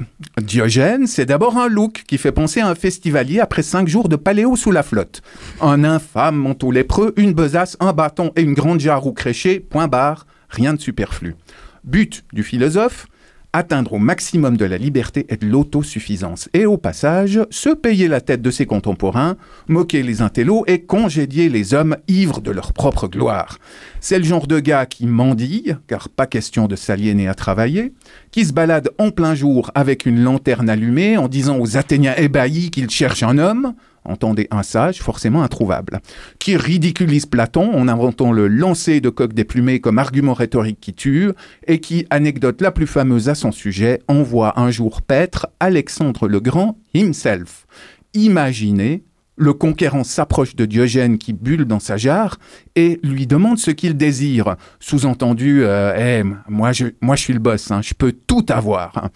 [0.41, 4.15] Diogène, c'est d'abord un look qui fait penser à un festivalier après cinq jours de
[4.15, 5.21] paléo sous la flotte.
[5.61, 9.87] Un infâme manteau lépreux, une besace, un bâton et une grande jarre ou créché, point
[9.87, 11.35] barre, rien de superflu.
[11.83, 13.07] But du philosophe
[13.53, 16.49] atteindre au maximum de la liberté et de l'autosuffisance.
[16.53, 19.37] Et au passage, se payer la tête de ses contemporains,
[19.67, 23.59] moquer les intellos et congédier les hommes ivres de leur propre gloire.
[23.99, 27.93] C'est le genre de gars qui mendille, car pas question de s'aliéner à travailler,
[28.31, 32.71] qui se balade en plein jour avec une lanterne allumée en disant aux Athéniens ébahis
[32.71, 33.73] qu'ils cherchent un homme,
[34.05, 35.99] entendez un sage, forcément introuvable,
[36.39, 41.31] qui ridiculise Platon en inventant le lancer de coq déplumé comme argument rhétorique qui tue,
[41.67, 46.39] et qui, anecdote la plus fameuse à son sujet, envoie un jour paître Alexandre le
[46.39, 47.65] Grand himself.
[48.13, 49.03] Imaginez,
[49.35, 52.37] le conquérant s'approche de Diogène qui bulle dans sa jarre
[52.75, 54.55] et lui demande ce qu'il désire.
[54.79, 59.09] Sous-entendu, euh, Eh, moi, je, moi je suis le boss, hein, je peux tout avoir.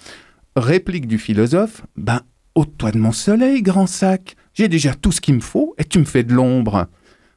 [0.55, 2.21] Réplique du philosophe, ben,
[2.55, 4.35] ôte-toi de mon soleil, grand sac.
[4.57, 6.87] J'ai déjà tout ce qu'il me faut et tu me fais de l'ombre.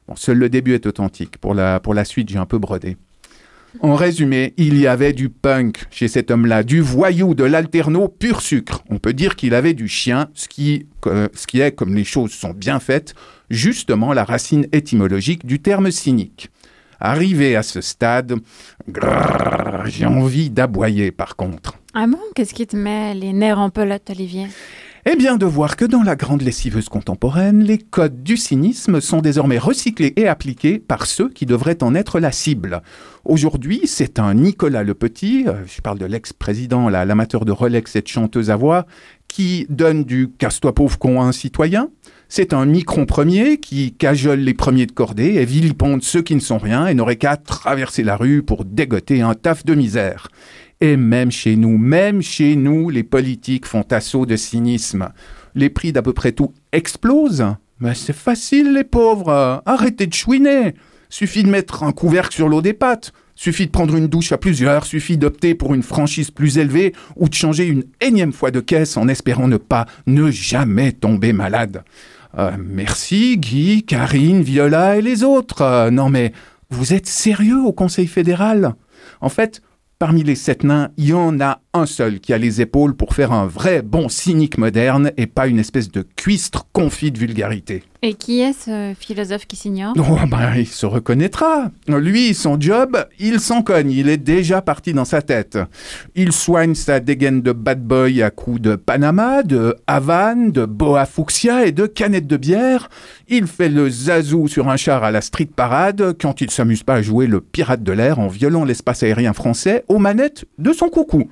[0.07, 1.37] Bon, seul le début est authentique.
[1.37, 2.97] Pour la, pour la suite, j'ai un peu brodé.
[3.79, 8.41] En résumé, il y avait du punk chez cet homme-là, du voyou, de l'alterno pur
[8.41, 8.83] sucre.
[8.89, 12.31] On peut dire qu'il avait du chien, ce qui, ce qui est, comme les choses
[12.31, 13.13] sont bien faites,
[13.51, 16.49] justement la racine étymologique du terme cynique.
[16.99, 18.33] Arrivé à ce stade,
[19.85, 21.77] j'ai envie d'aboyer par contre.
[21.93, 22.19] Ah bon?
[22.35, 24.47] Qu'est-ce qui te met les nerfs en pelote, Olivier?
[25.03, 29.21] Eh bien, de voir que dans la grande lessiveuse contemporaine, les codes du cynisme sont
[29.21, 32.83] désormais recyclés et appliqués par ceux qui devraient en être la cible.
[33.25, 38.03] Aujourd'hui, c'est un Nicolas Le Petit, euh, je parle de l'ex-président, l'amateur de Rolex et
[38.03, 38.85] de chanteuse à voix,
[39.27, 41.89] qui donne du casse-toi pauvre con à un citoyen.
[42.29, 46.39] C'est un Micron premier qui cajole les premiers de cordée et vilipende ceux qui ne
[46.39, 50.27] sont rien et n'aurait qu'à traverser la rue pour dégoter un taf de misère.
[50.81, 55.09] Et même chez nous, même chez nous, les politiques font assaut de cynisme.
[55.53, 57.45] Les prix d'à peu près tout explosent.
[57.79, 59.61] Mais c'est facile, les pauvres.
[59.65, 60.73] Arrêtez de chouiner.
[61.09, 63.13] Suffit de mettre un couvercle sur l'eau des pâtes.
[63.35, 67.27] Suffit de prendre une douche à plusieurs, suffit d'opter pour une franchise plus élevée ou
[67.27, 71.83] de changer une énième fois de caisse en espérant ne pas, ne jamais tomber malade.
[72.37, 75.61] Euh, merci Guy, Karine, Viola et les autres.
[75.61, 76.33] Euh, non mais,
[76.69, 78.75] vous êtes sérieux au Conseil fédéral?
[79.21, 79.61] En fait,
[80.01, 83.13] parmi les sept nains, il y en a un seul qui a les épaules pour
[83.13, 87.83] faire un vrai bon cynique moderne et pas une espèce de cuistre confit de vulgarité.
[88.01, 89.93] Et qui est ce philosophe qui s'ignore?
[89.97, 91.69] Oh, ben, il se reconnaîtra.
[91.87, 93.91] Lui, son job, il s'en cogne.
[93.91, 95.59] Il est déjà parti dans sa tête.
[96.15, 101.05] Il soigne sa dégaine de bad boy à coups de Panama, de Havane, de boa
[101.05, 102.89] fuchsia et de canettes de bière.
[103.29, 106.95] Il fait le zazou sur un char à la street parade quand il s'amuse pas
[106.95, 110.89] à jouer le pirate de l'air en violant l'espace aérien français aux manettes de son
[110.89, 111.29] coucou.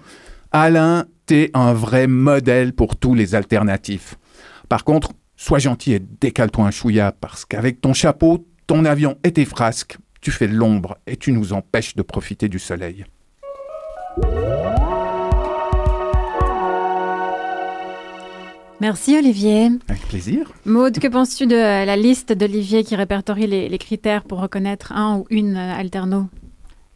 [0.52, 4.16] Alain, t'es un vrai modèle pour tous les alternatifs.
[4.68, 9.32] Par contre, sois gentil et décale-toi un chouïa, parce qu'avec ton chapeau, ton avion et
[9.32, 13.06] tes frasques, tu fais l'ombre et tu nous empêches de profiter du soleil.
[18.82, 19.70] Merci Olivier.
[19.88, 20.52] Avec plaisir.
[20.66, 25.18] Maude, que penses-tu de la liste d'Olivier qui répertorie les, les critères pour reconnaître un
[25.18, 26.28] ou une euh, alterno?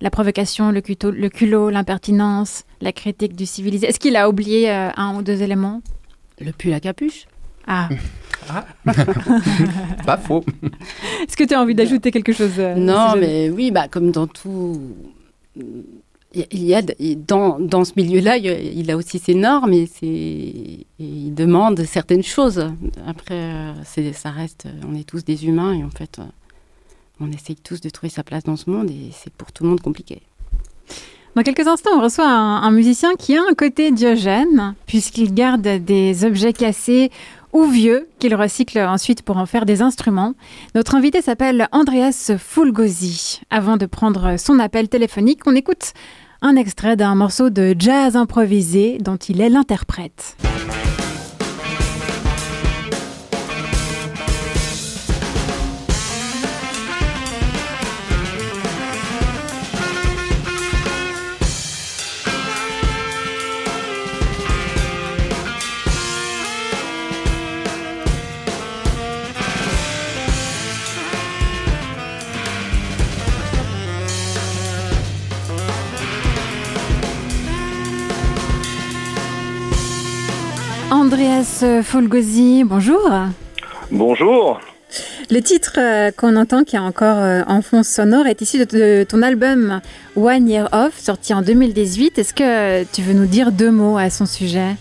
[0.02, 3.88] La provocation, le culot, l'impertinence, la critique du civilisé.
[3.88, 5.82] Est-ce qu'il a oublié euh, un ou deux éléments?
[6.40, 7.26] Le pull à capuche.
[7.66, 7.88] Ah.
[10.06, 10.44] Pas faux.
[11.26, 14.28] Est-ce que tu as envie d'ajouter quelque chose euh, Non, mais oui, bah, comme dans
[14.28, 14.82] tout.
[16.36, 16.82] Il y a,
[17.28, 22.24] dans, dans ce milieu-là, il a- aussi ses normes et, ses- et il demande certaines
[22.24, 22.66] choses.
[23.06, 23.74] Après, euh,
[24.14, 26.24] ça reste, on est tous des humains et en fait, euh,
[27.22, 29.70] on essaye tous de trouver sa place dans ce monde et c'est pour tout le
[29.70, 30.24] monde compliqué.
[31.36, 35.62] Dans quelques instants, on reçoit un, un musicien qui a un côté diogène, puisqu'il garde
[35.62, 37.10] des objets cassés
[37.54, 40.36] ou vieux qu'il recycle ensuite pour en faire des instruments.
[40.76, 43.42] Notre invité s'appelle Andreas Fulgosi.
[43.50, 45.94] Avant de prendre son appel téléphonique, on écoute
[46.44, 50.38] un extrait d'un morceau de jazz improvisé dont il est l'interprète.
[80.94, 83.10] Andreas Fulgosi, bonjour.
[83.90, 84.62] Bonjour.
[85.32, 88.66] Le titre euh, qu'on entend, qui est encore euh, en fond sonore, est issu de,
[88.66, 89.82] de ton album
[90.16, 92.20] One Year Off, sorti en 2018.
[92.20, 94.76] Est-ce que tu veux nous dire deux mots à son sujet?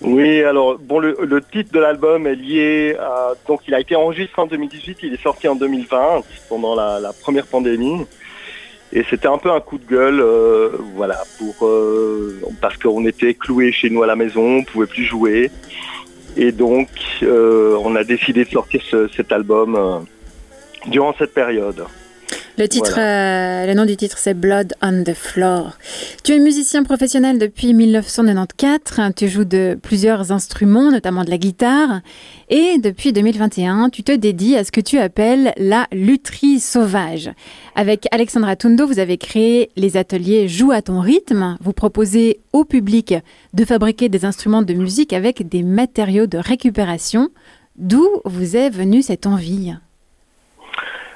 [0.00, 3.94] Oui, alors bon, le, le titre de l'album est lié à donc il a été
[3.94, 8.04] enregistré en 2018, il est sorti en 2020 pendant la, la première pandémie.
[8.98, 13.34] Et c'était un peu un coup de gueule, euh, voilà, pour euh, parce qu'on était
[13.34, 15.50] cloués chez nous à la maison, on pouvait plus jouer,
[16.34, 16.88] et donc
[17.22, 19.70] euh, on a décidé de sortir ce- cet album
[20.86, 21.84] durant cette période.
[22.58, 25.76] Le titre, euh, le nom du titre, c'est Blood on the Floor.
[26.24, 29.12] Tu es musicien professionnel depuis 1994.
[29.14, 32.00] Tu joues de plusieurs instruments, notamment de la guitare.
[32.48, 37.30] Et depuis 2021, tu te dédies à ce que tu appelles la lutherie sauvage.
[37.74, 41.58] Avec Alexandra Tundo, vous avez créé les ateliers Joue à ton rythme.
[41.60, 43.14] Vous proposez au public
[43.52, 47.28] de fabriquer des instruments de musique avec des matériaux de récupération.
[47.76, 49.74] D'où vous est venue cette envie?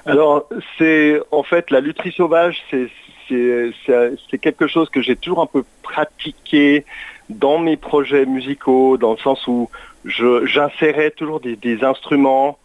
[0.06, 0.48] Alors,
[0.78, 6.84] c'est en fait la lutherie sauvage, c'est quelque chose que j'ai toujours un peu pratiqué
[7.28, 9.70] dans mes projets musicaux, dans le sens où
[10.04, 12.58] j'insérais toujours des, des instruments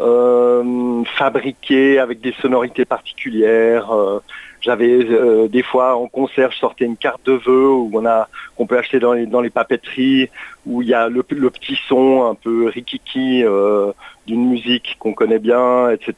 [0.00, 3.90] euh, fabriqués avec des sonorités particulières.
[3.92, 4.20] euh,
[4.68, 8.28] J'avais euh, des fois en concert, je sortais une carte de vœux où on a
[8.54, 10.28] qu'on peut acheter dans les, dans les papeteries,
[10.66, 13.92] où il y a le, le petit son un peu rikiki euh,
[14.26, 16.10] d'une musique qu'on connaît bien, etc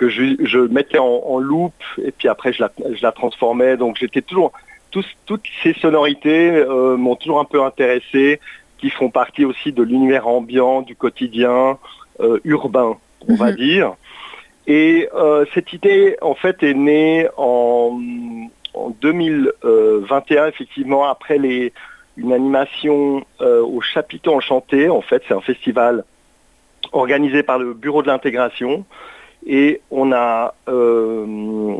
[0.00, 3.76] que je, je mettais en, en loop et puis après je la, je la transformais.
[3.76, 4.50] Donc j'étais toujours
[5.26, 8.40] toutes ces sonorités euh, m'ont toujours un peu intéressé,
[8.78, 11.78] qui font partie aussi de l'univers ambiant, du quotidien
[12.20, 12.96] euh, urbain,
[13.28, 13.56] on va Mhm.
[13.56, 13.92] dire.
[14.72, 18.00] Et euh, cette idée, en fait, est née en,
[18.72, 21.38] en 2021, effectivement, après
[22.16, 24.88] une animation euh, au Chapiteau Enchanté.
[24.88, 26.04] En fait, c'est un festival
[26.92, 28.84] organisé par le Bureau de l'intégration.
[29.44, 31.74] Et on a, euh,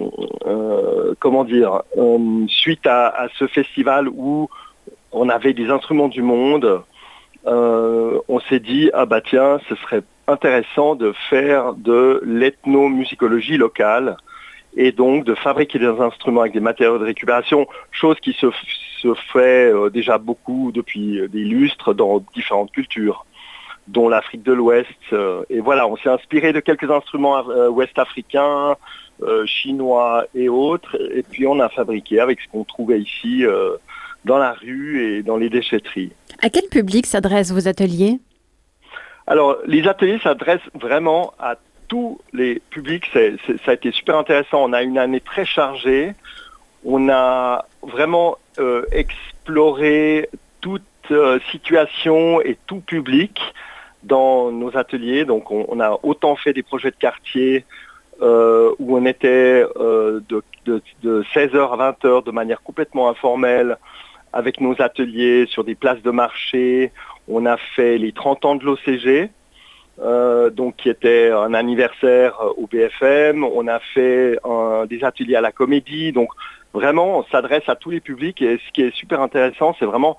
[1.21, 1.85] comment dire,
[2.49, 4.49] suite à, ce festival où
[5.13, 6.83] on avait des instruments du monde,
[7.47, 14.17] on s'est dit, ah bah tiens, ce serait intéressant de faire de l'ethnomusicologie locale
[14.77, 18.47] et donc de fabriquer des instruments avec des matériaux de récupération, chose qui se,
[19.01, 23.27] se fait euh, déjà beaucoup depuis des lustres dans différentes cultures
[23.89, 24.89] dont l'Afrique de l'Ouest.
[25.13, 28.77] euh, et voilà, on s'est inspiré de quelques instruments euh, ouest-africains,
[29.23, 33.77] euh, chinois et autres, et puis on a fabriqué avec ce qu'on trouvait ici euh,
[34.25, 36.13] dans la rue et dans les déchetteries.
[36.43, 38.19] À quel public s'adressent vos ateliers?
[39.27, 41.57] Alors, les ateliers s'adressent vraiment à
[41.89, 43.07] tous les publics.
[43.13, 44.63] Ça a été super intéressant.
[44.65, 46.15] On a une année très chargée.
[46.85, 50.29] On a vraiment euh, exploré
[50.61, 53.41] toute euh, situation et tout public
[54.03, 55.25] dans nos ateliers.
[55.25, 57.65] Donc, on, on a autant fait des projets de quartier
[58.23, 63.77] euh, où on était euh, de, de- de 16h à 20h de manière complètement informelle
[64.33, 66.93] avec nos ateliers sur des places de marché.
[67.29, 69.31] On a fait les 30 ans de l'OCG,
[70.01, 73.45] euh, donc qui était un anniversaire au BFM.
[73.45, 74.39] On a fait
[74.89, 76.13] des ateliers à la comédie.
[76.13, 76.31] Donc
[76.73, 78.41] vraiment, on s'adresse à tous les publics.
[78.43, 80.17] Et ce qui est super intéressant, c'est vraiment,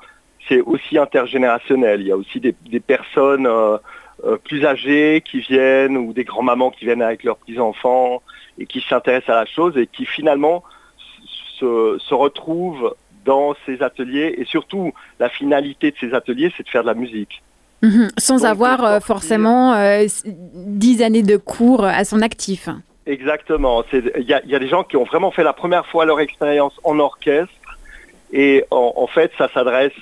[0.47, 2.01] c'est aussi intergénérationnel.
[2.01, 3.77] Il y a aussi des, personnes euh,
[4.25, 8.21] euh, plus âgées qui viennent ou des grands-mamans qui viennent avec leurs petits-enfants
[8.59, 10.63] et qui s'intéressent à la chose et qui finalement
[11.59, 12.95] se retrouvent
[13.25, 14.35] dans ces ateliers.
[14.37, 17.41] Et surtout, la finalité de ces ateliers, c'est de faire de la musique.
[17.81, 22.69] Mhm, Sans avoir euh, forcément euh, dix années de cours à son actif.
[23.07, 23.83] Exactement.
[23.91, 26.05] Il y a, il y a des gens qui ont vraiment fait la première fois
[26.05, 27.53] leur expérience en orchestre
[28.31, 29.93] et en, en fait ça s'adresse,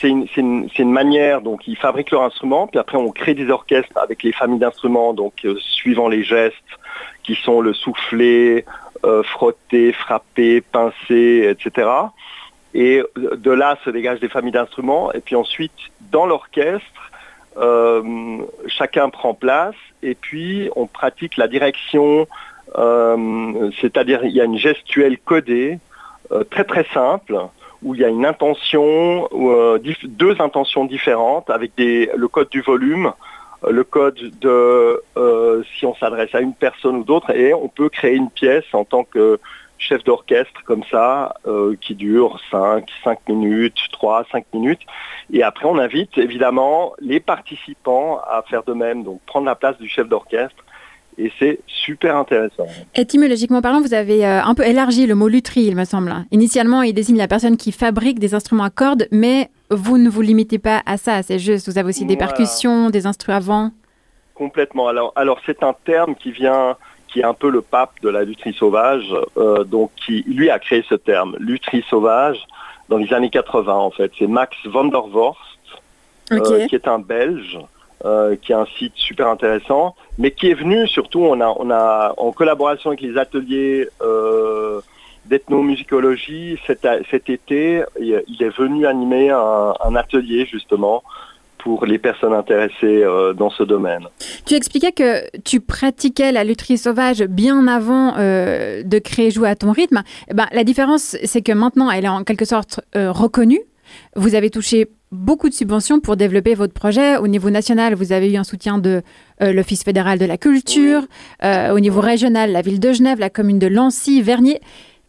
[0.00, 4.22] c'est une, manière, donc ils fabriquent leur instrument, puis après on crée des orchestres avec
[4.22, 6.54] les familles d'instruments, donc euh, suivant les gestes
[7.24, 8.64] qui sont le souffler,
[9.04, 11.88] euh, frotter, frapper, pincer, etc.
[12.74, 15.12] Et euh, de là se dégagent des familles d'instruments.
[15.12, 15.72] Et puis ensuite
[16.12, 17.10] dans l'orchestre,
[17.56, 19.74] euh, chacun prend place.
[20.02, 22.26] Et puis on pratique la direction,
[22.76, 25.78] euh, c'est-à-dire il y a une gestuelle codée,
[26.50, 27.38] très très simple,
[27.82, 29.28] où il y a une intention,
[30.04, 33.12] deux intentions différentes avec des, le code du volume,
[33.66, 35.02] le code de
[35.78, 38.84] si on s'adresse à une personne ou d'autre, et on peut créer une pièce en
[38.84, 39.40] tant que
[39.78, 44.80] chef d'orchestre comme ça, euh, qui dure 5, 5 minutes, 3, 5 minutes.
[45.32, 49.78] Et après, on invite évidemment les participants à faire de même, donc prendre la place
[49.78, 50.64] du chef d'orchestre.
[51.20, 52.66] Et c'est super intéressant.
[52.94, 56.14] Étymologiquement parlant, vous avez euh, un peu élargi le mot lutherie, il me semble.
[56.30, 60.22] Initialement, il désigne la personne qui fabrique des instruments à cordes, mais vous ne vous
[60.22, 62.28] limitez pas à ça, c'est juste, vous avez aussi des Voilà.
[62.28, 63.70] percussions, des instruments avant.
[64.34, 64.86] Complètement.
[64.86, 66.76] Alors, alors c'est un terme qui vient,
[67.08, 70.58] qui est un peu le pape de la lutherie sauvage, euh, donc qui lui a
[70.58, 72.38] créé ce terme, lutherie sauvage,
[72.88, 74.12] dans les années 80 en fait.
[74.18, 75.40] C'est Max van der Vorst,
[76.32, 77.58] euh, qui est un Belge,
[78.04, 81.70] euh, qui a un site super intéressant, mais qui est venu surtout, on a, on
[81.70, 83.88] a en collaboration avec les ateliers
[85.24, 91.02] d'ethnomusicologie cet, été, il il est venu animer un, un atelier justement
[91.58, 94.06] pour les personnes intéressées euh, dans ce domaine.
[94.46, 99.56] Tu expliquais que tu pratiquais la lutherie sauvage bien avant euh, de créer Jouer à
[99.56, 100.02] ton rythme.
[100.30, 103.60] Eh ben, la différence, c'est que maintenant, elle est en quelque sorte euh, reconnue.
[104.16, 107.16] Vous avez touché beaucoup de subventions pour développer votre projet.
[107.16, 109.02] Au niveau national, vous avez eu un soutien de
[109.42, 111.02] euh, l'Office fédéral de la culture.
[111.44, 114.60] Euh, au niveau régional, la ville de Genève, la commune de Lancy, Vernier.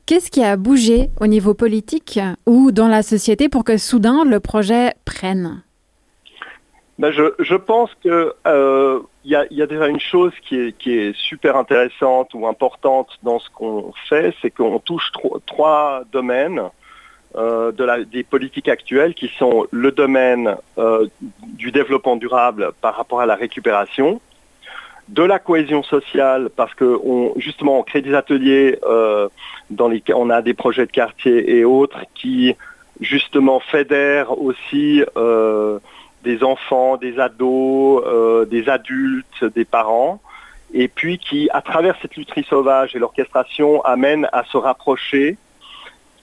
[0.06, 4.40] Qu'est-ce qui a bougé au niveau politique ou dans la société pour que soudain le
[4.40, 5.62] projet prenne?
[7.00, 12.46] Ben, je, pense que euh, y, a, déjà une chose qui est, super intéressante ou
[12.46, 16.62] importante dans ce qu'on fait, c'est qu'on touche tro- trois domaines
[17.38, 17.72] euh,
[18.12, 23.36] des politiques actuelles qui sont le domaine euh, du développement durable par rapport à la
[23.36, 24.20] récupération,
[25.08, 28.78] de la cohésion sociale parce que on, justement on crée des ateliers
[29.70, 32.58] dans les on a des projets de quartier et autres qui
[33.00, 35.02] justement fédèrent aussi
[36.24, 40.20] des enfants, des ados, euh, des adultes, des parents,
[40.74, 45.38] et puis qui, à travers cette lutherie sauvage et l'orchestration, amènent à se rapprocher.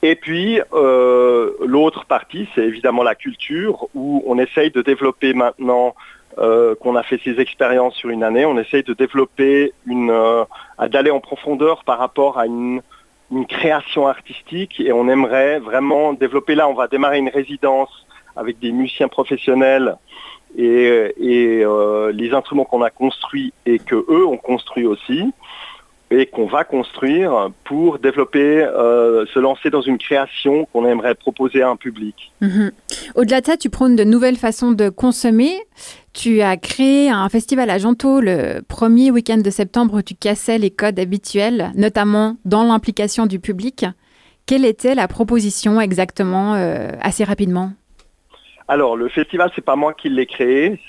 [0.03, 5.95] Et puis, euh, l'autre partie, c'est évidemment la culture, où on essaye de développer maintenant
[6.39, 10.13] euh, qu'on a fait ces expériences sur une année, on essaye de développer une,
[10.91, 12.83] d'aller en profondeur par rapport à une,
[13.49, 16.55] création artistique et on aimerait vraiment développer.
[16.55, 18.07] Là, on va démarrer une résidence
[18.37, 19.97] avec des musiciens professionnels
[20.57, 25.33] et, euh, les instruments qu'on a construits et que eux ont construits aussi
[26.11, 31.63] et qu'on va construire pour développer, euh, se lancer dans une création qu'on aimerait proposer
[31.63, 32.33] à un public.
[32.41, 32.71] Mhm.
[33.17, 35.53] Au-delà de ça, tu prônes de nouvelles façons de consommer.
[36.13, 40.59] Tu as créé un festival à Gento le premier week-end de septembre où tu cassais
[40.59, 43.85] les codes habituels, notamment dans l'implication du public.
[44.47, 47.73] Quelle était la proposition exactement, euh, assez rapidement?
[48.69, 50.81] Alors, le festival, c'est pas moi qui l'ai créé,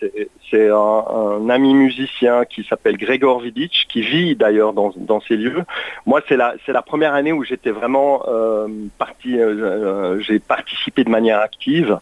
[0.49, 5.63] c'est un, ami musicien qui s'appelle Gregor Vidic, qui vit d'ailleurs dans, ces lieux.
[6.07, 8.67] Moi, c'est la, première année où j'étais vraiment euh,
[8.97, 11.99] parti, euh, euh, j'ai participé de manière active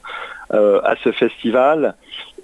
[0.49, 1.95] à ce festival.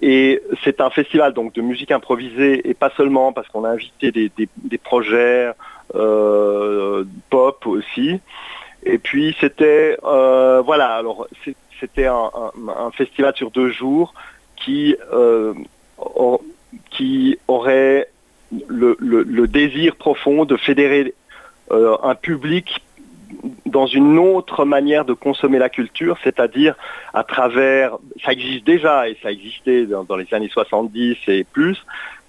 [0.02, 4.10] Et c'est un festival donc de musique improvisée et pas seulement parce qu'on a invité
[4.10, 5.52] des, projets
[7.30, 8.20] pop aussi.
[8.84, 11.00] Et puis c'était voilà
[11.82, 14.14] c'était un, festival sur deux jours
[14.56, 15.52] qui, euh,
[16.90, 18.08] qui aurait
[18.68, 21.12] le, désir profond de fédérer
[21.72, 22.82] euh, un public
[23.66, 26.76] dans une autre manière de consommer la culture, c'est-à-dire
[27.14, 31.78] à travers, ça existe déjà et ça existait dans, les années 70 et plus,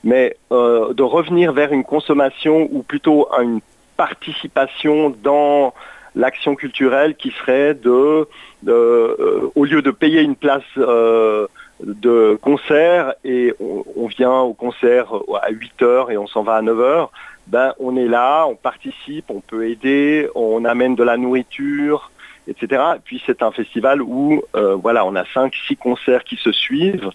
[0.04, 3.60] mais euh, de revenir vers une consommation ou plutôt une
[3.98, 5.74] participation dans
[6.16, 8.28] l'action culturelle qui serait de,
[8.72, 11.48] au lieu de payer une place euh,
[11.82, 16.62] de concert et on, vient au concert à 8 heures et on s'en va à
[16.62, 17.12] 9 heures,
[17.48, 22.12] ben on est là, on participe, on peut aider, on amène de la nourriture,
[22.48, 22.82] etc.
[22.96, 27.10] Et puis c'est un festival où euh, voilà, on a 5-6 concerts qui se suivent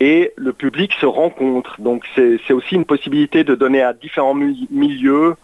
[0.00, 1.80] et le public se rencontre.
[1.80, 5.34] Donc c'est aussi une possibilité de donner à différents milieux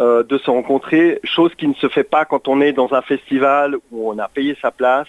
[0.00, 3.02] euh, de se rencontrer, chose qui ne se fait pas quand on est dans un
[3.02, 5.06] festival où on a payé sa place.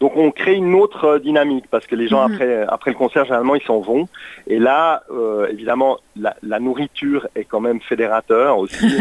[0.00, 2.32] Donc on crée une autre euh, dynamique parce que les gens mmh.
[2.32, 4.08] après après le concert généralement ils s'en vont
[4.46, 8.86] et là euh, évidemment la, la, nourriture est quand même fédérateur aussi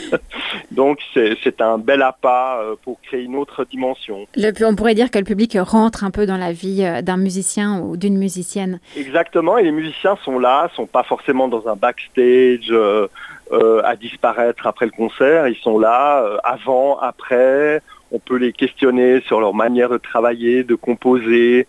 [0.70, 4.26] donc c'est un bel appât pour créer une autre dimension.
[4.34, 7.80] Le, on pourrait dire que le public rentre un peu dans la vie d'un musicien
[7.80, 8.80] ou d'une musicienne.
[8.96, 13.08] Exactement et les musiciens sont là sont pas forcément dans un backstage euh,
[13.52, 15.48] euh, à disparaître après le concert.
[15.48, 17.82] Ils sont là euh, avant, après.
[18.12, 21.66] On peut les questionner sur leur manière de travailler, de composer.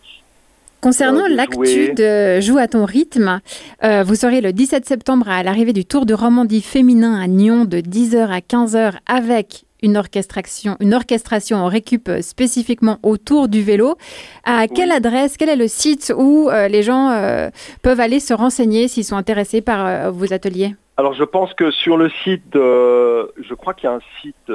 [0.81, 3.39] Concernant euh, l'actu de Joue à ton rythme,
[3.83, 7.65] euh, vous serez le 17 septembre à l'arrivée du Tour de Romandie féminin à Nyon
[7.65, 13.95] de 10h à 15h avec une orchestration, une orchestration en récup spécifiquement autour du vélo.
[14.43, 14.95] À quelle oui.
[14.95, 17.51] adresse, quel est le site où euh, les gens euh,
[17.83, 20.75] peuvent aller se renseigner s'ils sont intéressés par vos ateliers?
[21.01, 24.51] Alors je pense que sur le site, je crois qu'il y a un site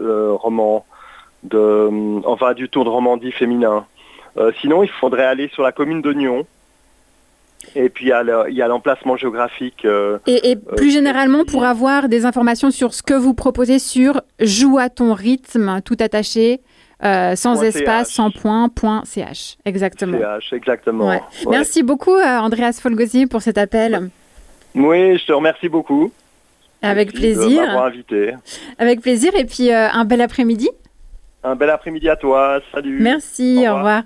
[0.00, 0.86] roman
[1.42, 3.84] de, enfin du Tour de Romandie féminin.
[4.62, 6.46] sinon, il faudrait aller sur la commune de Nyon.
[7.76, 9.84] Et puis il y a l'emplacement géographique.
[9.84, 13.78] Euh, et, et, plus euh, généralement, pour avoir des informations sur ce que vous proposez
[13.78, 16.60] sur Joue à ton rythme, tout attaché,
[17.04, 18.14] euh, sans point espace, CH.
[18.14, 19.56] sans point, point .ch.
[19.66, 20.18] Exactement.
[20.18, 21.08] CH, exactement.
[21.08, 21.20] Ouais.
[21.46, 21.50] Ouais.
[21.50, 24.10] Merci beaucoup, euh, Andreas Folgosi, pour cet appel.
[24.74, 26.12] Oui, je te remercie beaucoup.
[26.82, 27.62] Avec plaisir.
[27.62, 28.34] invité.
[28.78, 29.34] Avec plaisir.
[29.34, 30.68] Et puis, euh, un bel après-midi.
[31.42, 32.60] Un bel après-midi à toi.
[32.72, 33.00] Salut.
[33.00, 33.56] Merci.
[33.58, 33.74] Au revoir.
[33.74, 34.02] Au revoir.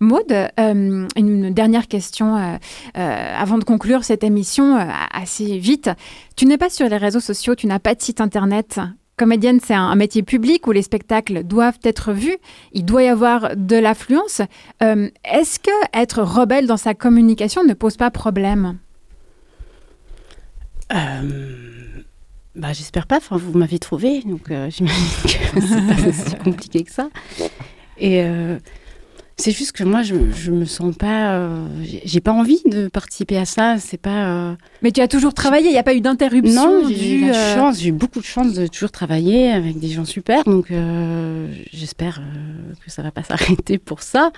[0.00, 2.56] Maude, euh, une dernière question euh,
[2.96, 4.78] euh, avant de conclure cette émission
[5.12, 5.90] assez vite.
[6.36, 8.80] Tu n'es pas sur les réseaux sociaux, tu n'as pas de site internet.
[9.16, 12.36] Comédienne, c'est un, un, métier public où les spectacles doivent être vus,
[12.72, 14.42] il doit y avoir de l'affluence.
[14.80, 18.78] Est-ce que être rebelle dans sa communication ne pose pas problème?
[20.90, 25.06] Bah, J'espère pas, enfin, vous m'avez trouvé, donc j'imagine
[25.54, 27.08] que c'est pas aussi compliqué que ça.
[27.98, 28.22] Et
[29.38, 31.34] c'est juste que moi, je, je me sens pas.
[31.34, 31.66] Euh,
[32.04, 33.76] j'ai pas envie de participer à ça.
[33.78, 34.28] C'est pas.
[34.28, 34.54] Euh...
[34.80, 35.66] Mais tu as toujours travaillé.
[35.68, 36.82] Il n'y a pas eu d'interruption.
[36.82, 37.54] Non, j'ai eu la euh...
[37.54, 37.80] chance.
[37.80, 40.44] J'ai eu beaucoup de chance de toujours travailler avec des gens super.
[40.44, 42.22] Donc, euh, j'espère
[42.82, 44.32] que ça va pas s'arrêter pour ça.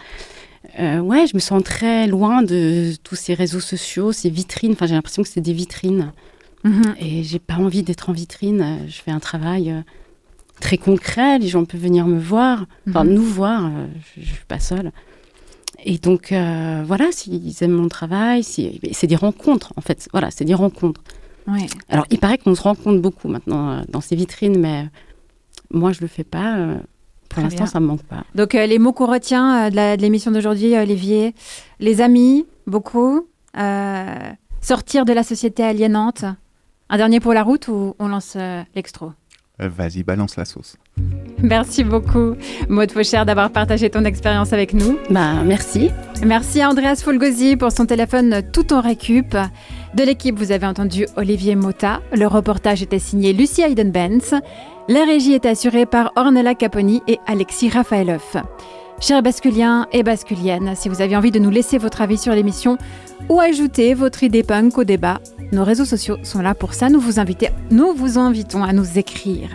[0.76, 4.72] ouais, je me sens très loin de tous ces réseaux sociaux, ces vitrines.
[4.72, 6.12] Enfin, j'ai l'impression que c'est des vitrines.
[6.64, 6.94] Mm -hmm.
[6.99, 8.80] Et j'ai pas envie d'être en vitrine.
[8.88, 9.72] Je fais un travail
[10.61, 11.38] très concret.
[11.38, 13.09] Les gens peuvent venir me voir, enfin mmh.
[13.09, 13.66] nous voir.
[13.66, 13.86] Euh,
[14.16, 14.92] je, je suis pas seule.
[15.84, 20.09] Et donc euh, voilà, s'ils aiment mon travail, si, c'est des rencontres en fait.
[20.12, 21.02] Voilà, c'est des rencontres.
[21.46, 21.66] Ouais.
[21.88, 24.86] Alors, il paraît qu'on se rend compte beaucoup maintenant euh, dans ces vitrines, mais
[25.70, 26.56] moi, je le fais pas.
[26.59, 26.78] euh,
[27.30, 28.24] Pour l'instant, ça me manque pas.
[28.34, 31.34] Donc euh, les mots qu'on retient euh, de l'émission d'aujourd'hui, euh, Olivier,
[31.80, 36.24] les amis, beaucoup, euh, sortir de la société aliénante.
[36.90, 39.06] Un dernier pour la route ou on lance euh, l'extro?
[39.06, 39.11] Euh,
[39.59, 40.76] Vas-y, balance la sauce.
[41.42, 42.34] Merci beaucoup,
[42.68, 44.98] Maud Fauchère, d'avoir partagé ton expérience avec nous.
[45.11, 45.90] Bah, merci.
[46.24, 49.36] Merci à Andreas Fulgosi pour son téléphone tout en récup.
[49.94, 52.00] De l'équipe, vous avez entendu Olivier Mota.
[52.12, 54.34] Le reportage était signé Lucie Hayden-Benz.
[54.88, 58.36] La régie est assurée par Ornella Caponi et Alexis Rafaeloff.
[59.01, 62.78] Chers basculiens et basculiennes, si vous avez envie de nous laisser votre avis sur l'émission
[63.28, 65.20] ou ajouter votre idée punk au débat,
[65.53, 66.90] nos réseaux sociaux sont là pour ça.
[66.90, 67.12] Nous vous,
[67.70, 69.51] nous vous invitons à nous écrire.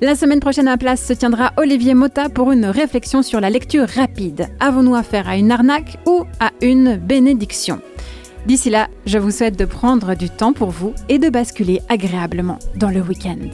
[0.00, 3.50] La semaine prochaine à la place se tiendra Olivier Mota pour une réflexion sur la
[3.50, 4.48] lecture rapide.
[4.58, 7.80] Avons-nous affaire à une arnaque ou à une bénédiction?
[8.46, 12.58] D'ici là, je vous souhaite de prendre du temps pour vous et de basculer agréablement
[12.76, 13.50] dans le week-end.